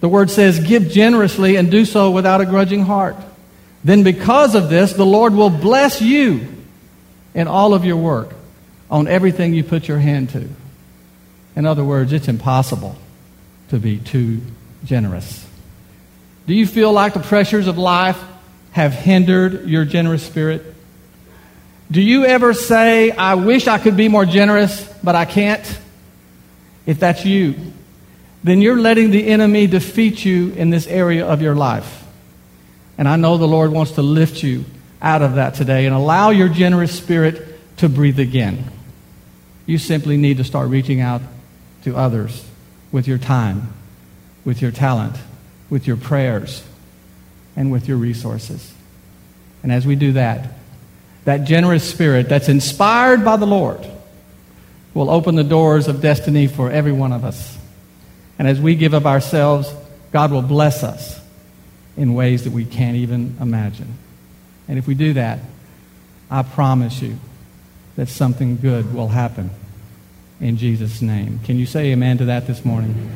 The 0.00 0.10
word 0.10 0.30
says, 0.30 0.60
Give 0.60 0.86
generously 0.86 1.56
and 1.56 1.70
do 1.70 1.86
so 1.86 2.10
without 2.10 2.42
a 2.42 2.46
grudging 2.46 2.82
heart. 2.82 3.16
Then, 3.82 4.02
because 4.02 4.54
of 4.54 4.68
this, 4.68 4.92
the 4.92 5.06
Lord 5.06 5.32
will 5.32 5.48
bless 5.48 6.02
you 6.02 6.46
in 7.32 7.48
all 7.48 7.72
of 7.72 7.86
your 7.86 7.96
work 7.96 8.34
on 8.90 9.08
everything 9.08 9.54
you 9.54 9.64
put 9.64 9.88
your 9.88 9.98
hand 9.98 10.28
to. 10.30 10.46
In 11.56 11.64
other 11.64 11.82
words, 11.82 12.12
it's 12.12 12.28
impossible 12.28 12.96
to 13.70 13.78
be 13.78 13.98
too 13.98 14.42
generous. 14.84 15.44
Do 16.46 16.54
you 16.54 16.66
feel 16.66 16.92
like 16.92 17.14
the 17.14 17.20
pressures 17.20 17.66
of 17.66 17.78
life 17.78 18.22
have 18.72 18.92
hindered 18.92 19.66
your 19.66 19.86
generous 19.86 20.22
spirit? 20.22 20.62
Do 21.90 22.02
you 22.02 22.26
ever 22.26 22.52
say, 22.52 23.10
I 23.10 23.34
wish 23.34 23.66
I 23.66 23.78
could 23.78 23.96
be 23.96 24.08
more 24.08 24.26
generous, 24.26 24.86
but 25.02 25.14
I 25.16 25.24
can't? 25.24 25.80
If 26.84 27.00
that's 27.00 27.24
you, 27.24 27.54
then 28.44 28.60
you're 28.60 28.78
letting 28.78 29.10
the 29.10 29.26
enemy 29.26 29.66
defeat 29.66 30.24
you 30.24 30.52
in 30.52 30.70
this 30.70 30.86
area 30.86 31.26
of 31.26 31.42
your 31.42 31.54
life. 31.54 32.04
And 32.98 33.08
I 33.08 33.16
know 33.16 33.38
the 33.38 33.48
Lord 33.48 33.72
wants 33.72 33.92
to 33.92 34.02
lift 34.02 34.42
you 34.42 34.64
out 35.00 35.22
of 35.22 35.34
that 35.34 35.54
today 35.54 35.86
and 35.86 35.94
allow 35.94 36.30
your 36.30 36.48
generous 36.48 36.96
spirit 36.96 37.76
to 37.78 37.88
breathe 37.88 38.20
again. 38.20 38.70
You 39.64 39.78
simply 39.78 40.16
need 40.16 40.36
to 40.36 40.44
start 40.44 40.68
reaching 40.68 41.00
out 41.00 41.22
to 41.86 41.96
others 41.96 42.44
with 42.90 43.06
your 43.06 43.16
time, 43.16 43.72
with 44.44 44.60
your 44.60 44.72
talent, 44.72 45.14
with 45.70 45.86
your 45.86 45.96
prayers, 45.96 46.64
and 47.54 47.70
with 47.70 47.86
your 47.86 47.96
resources. 47.96 48.74
And 49.62 49.70
as 49.70 49.86
we 49.86 49.94
do 49.94 50.12
that, 50.14 50.54
that 51.26 51.44
generous 51.44 51.88
spirit 51.88 52.28
that's 52.28 52.48
inspired 52.48 53.24
by 53.24 53.36
the 53.36 53.46
Lord 53.46 53.86
will 54.94 55.08
open 55.08 55.36
the 55.36 55.44
doors 55.44 55.86
of 55.86 56.00
destiny 56.00 56.48
for 56.48 56.72
every 56.72 56.90
one 56.90 57.12
of 57.12 57.24
us. 57.24 57.56
And 58.36 58.48
as 58.48 58.60
we 58.60 58.74
give 58.74 58.92
of 58.92 59.06
ourselves, 59.06 59.72
God 60.10 60.32
will 60.32 60.42
bless 60.42 60.82
us 60.82 61.20
in 61.96 62.14
ways 62.14 62.42
that 62.42 62.52
we 62.52 62.64
can't 62.64 62.96
even 62.96 63.36
imagine. 63.40 63.96
And 64.66 64.76
if 64.76 64.88
we 64.88 64.96
do 64.96 65.12
that, 65.12 65.38
I 66.32 66.42
promise 66.42 67.00
you 67.00 67.16
that 67.94 68.08
something 68.08 68.56
good 68.56 68.92
will 68.92 69.08
happen 69.08 69.50
in 70.40 70.56
Jesus' 70.56 71.02
name. 71.02 71.40
Can 71.44 71.58
you 71.58 71.66
say 71.66 71.92
amen 71.92 72.18
to 72.18 72.24
that 72.26 72.46
this 72.46 72.64
morning? 72.64 73.10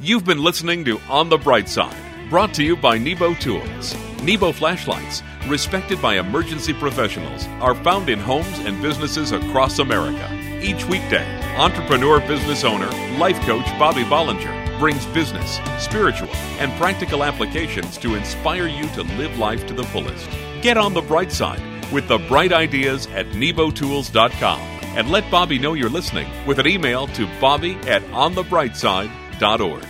You've 0.00 0.24
been 0.24 0.42
listening 0.42 0.84
to 0.86 1.00
On 1.08 1.28
the 1.28 1.38
Bright 1.38 1.68
Side, 1.68 1.96
brought 2.28 2.52
to 2.54 2.64
you 2.64 2.76
by 2.76 2.98
Nebo 2.98 3.34
Tools. 3.34 3.94
Nebo 4.22 4.52
flashlights, 4.52 5.22
respected 5.46 6.00
by 6.00 6.18
emergency 6.18 6.72
professionals, 6.72 7.46
are 7.60 7.74
found 7.74 8.08
in 8.08 8.18
homes 8.18 8.58
and 8.60 8.80
businesses 8.82 9.32
across 9.32 9.78
America. 9.78 10.28
Each 10.60 10.84
weekday, 10.86 11.26
entrepreneur 11.56 12.20
business 12.20 12.64
owner, 12.64 12.90
life 13.18 13.40
coach 13.42 13.66
Bobby 13.78 14.02
Bollinger 14.02 14.78
brings 14.78 15.06
business, 15.06 15.60
spiritual, 15.78 16.28
and 16.58 16.72
practical 16.80 17.22
applications 17.22 17.96
to 17.98 18.16
inspire 18.16 18.66
you 18.66 18.88
to 18.88 19.02
live 19.02 19.38
life 19.38 19.66
to 19.66 19.74
the 19.74 19.84
fullest. 19.84 20.28
Get 20.62 20.76
on 20.76 20.94
the 20.94 21.02
bright 21.02 21.30
side 21.30 21.62
with 21.92 22.08
the 22.08 22.18
bright 22.18 22.52
ideas 22.52 23.06
at 23.08 23.26
nebotools.com 23.26 24.81
and 24.96 25.10
let 25.10 25.30
Bobby 25.30 25.58
know 25.58 25.74
you're 25.74 25.90
listening 25.90 26.28
with 26.46 26.58
an 26.58 26.66
email 26.66 27.06
to 27.08 27.26
bobby 27.40 27.74
at 27.86 28.02
onthebrightside.org. 28.12 29.84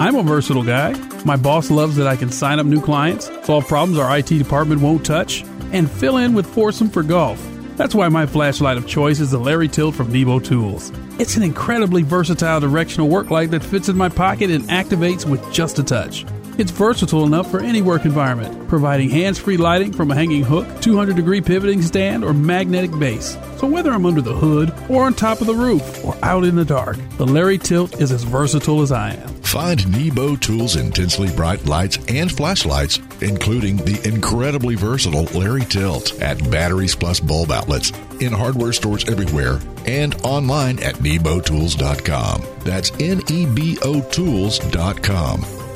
I'm 0.00 0.14
a 0.14 0.22
versatile 0.22 0.62
guy. 0.62 0.92
My 1.24 1.36
boss 1.36 1.70
loves 1.70 1.96
that 1.96 2.06
I 2.06 2.16
can 2.16 2.30
sign 2.30 2.58
up 2.58 2.66
new 2.66 2.80
clients, 2.80 3.30
solve 3.44 3.66
problems 3.66 3.98
our 3.98 4.18
IT 4.18 4.26
department 4.28 4.80
won't 4.80 5.04
touch, 5.04 5.42
and 5.72 5.90
fill 5.90 6.18
in 6.18 6.34
with 6.34 6.46
foursome 6.46 6.88
for 6.88 7.02
golf. 7.02 7.44
That's 7.76 7.94
why 7.94 8.08
my 8.08 8.26
flashlight 8.26 8.76
of 8.76 8.86
choice 8.86 9.20
is 9.20 9.30
the 9.30 9.38
Larry 9.38 9.68
Tilt 9.68 9.94
from 9.94 10.12
Nebo 10.12 10.40
Tools. 10.40 10.92
It's 11.18 11.36
an 11.36 11.42
incredibly 11.42 12.02
versatile 12.02 12.60
directional 12.60 13.08
work 13.08 13.30
light 13.30 13.50
that 13.50 13.64
fits 13.64 13.88
in 13.88 13.96
my 13.96 14.08
pocket 14.08 14.50
and 14.50 14.64
activates 14.64 15.28
with 15.28 15.52
just 15.52 15.78
a 15.78 15.84
touch. 15.84 16.24
It's 16.58 16.72
versatile 16.72 17.24
enough 17.24 17.48
for 17.52 17.60
any 17.60 17.82
work 17.82 18.04
environment, 18.04 18.68
providing 18.68 19.10
hands 19.10 19.38
free 19.38 19.56
lighting 19.56 19.92
from 19.92 20.10
a 20.10 20.14
hanging 20.16 20.42
hook, 20.42 20.66
200 20.80 21.14
degree 21.14 21.40
pivoting 21.40 21.82
stand, 21.82 22.24
or 22.24 22.34
magnetic 22.34 22.90
base. 22.98 23.38
So 23.58 23.68
whether 23.68 23.92
I'm 23.92 24.04
under 24.04 24.20
the 24.20 24.34
hood, 24.34 24.74
or 24.88 25.04
on 25.04 25.14
top 25.14 25.40
of 25.40 25.46
the 25.46 25.54
roof, 25.54 26.04
or 26.04 26.16
out 26.20 26.42
in 26.42 26.56
the 26.56 26.64
dark, 26.64 26.96
the 27.16 27.26
Larry 27.26 27.58
Tilt 27.58 28.00
is 28.00 28.10
as 28.10 28.24
versatile 28.24 28.82
as 28.82 28.90
I 28.90 29.14
am. 29.14 29.28
Find 29.42 29.88
Nebo 29.92 30.34
Tools' 30.34 30.74
intensely 30.74 31.28
bright 31.34 31.64
lights 31.64 31.96
and 32.08 32.30
flashlights, 32.30 32.98
including 33.20 33.76
the 33.76 34.00
incredibly 34.06 34.74
versatile 34.74 35.24
Larry 35.38 35.64
Tilt, 35.64 36.20
at 36.20 36.50
Batteries 36.50 36.96
Plus 36.96 37.20
Bulb 37.20 37.52
Outlets, 37.52 37.92
in 38.20 38.32
hardware 38.32 38.72
stores 38.72 39.08
everywhere, 39.08 39.60
and 39.86 40.16
online 40.24 40.80
at 40.80 40.96
nebotools.com. 40.96 42.42
That's 42.64 42.90
N 42.98 43.22
E 43.28 43.46
B 43.46 43.78
O 43.82 44.00
Tools.com. 44.00 45.57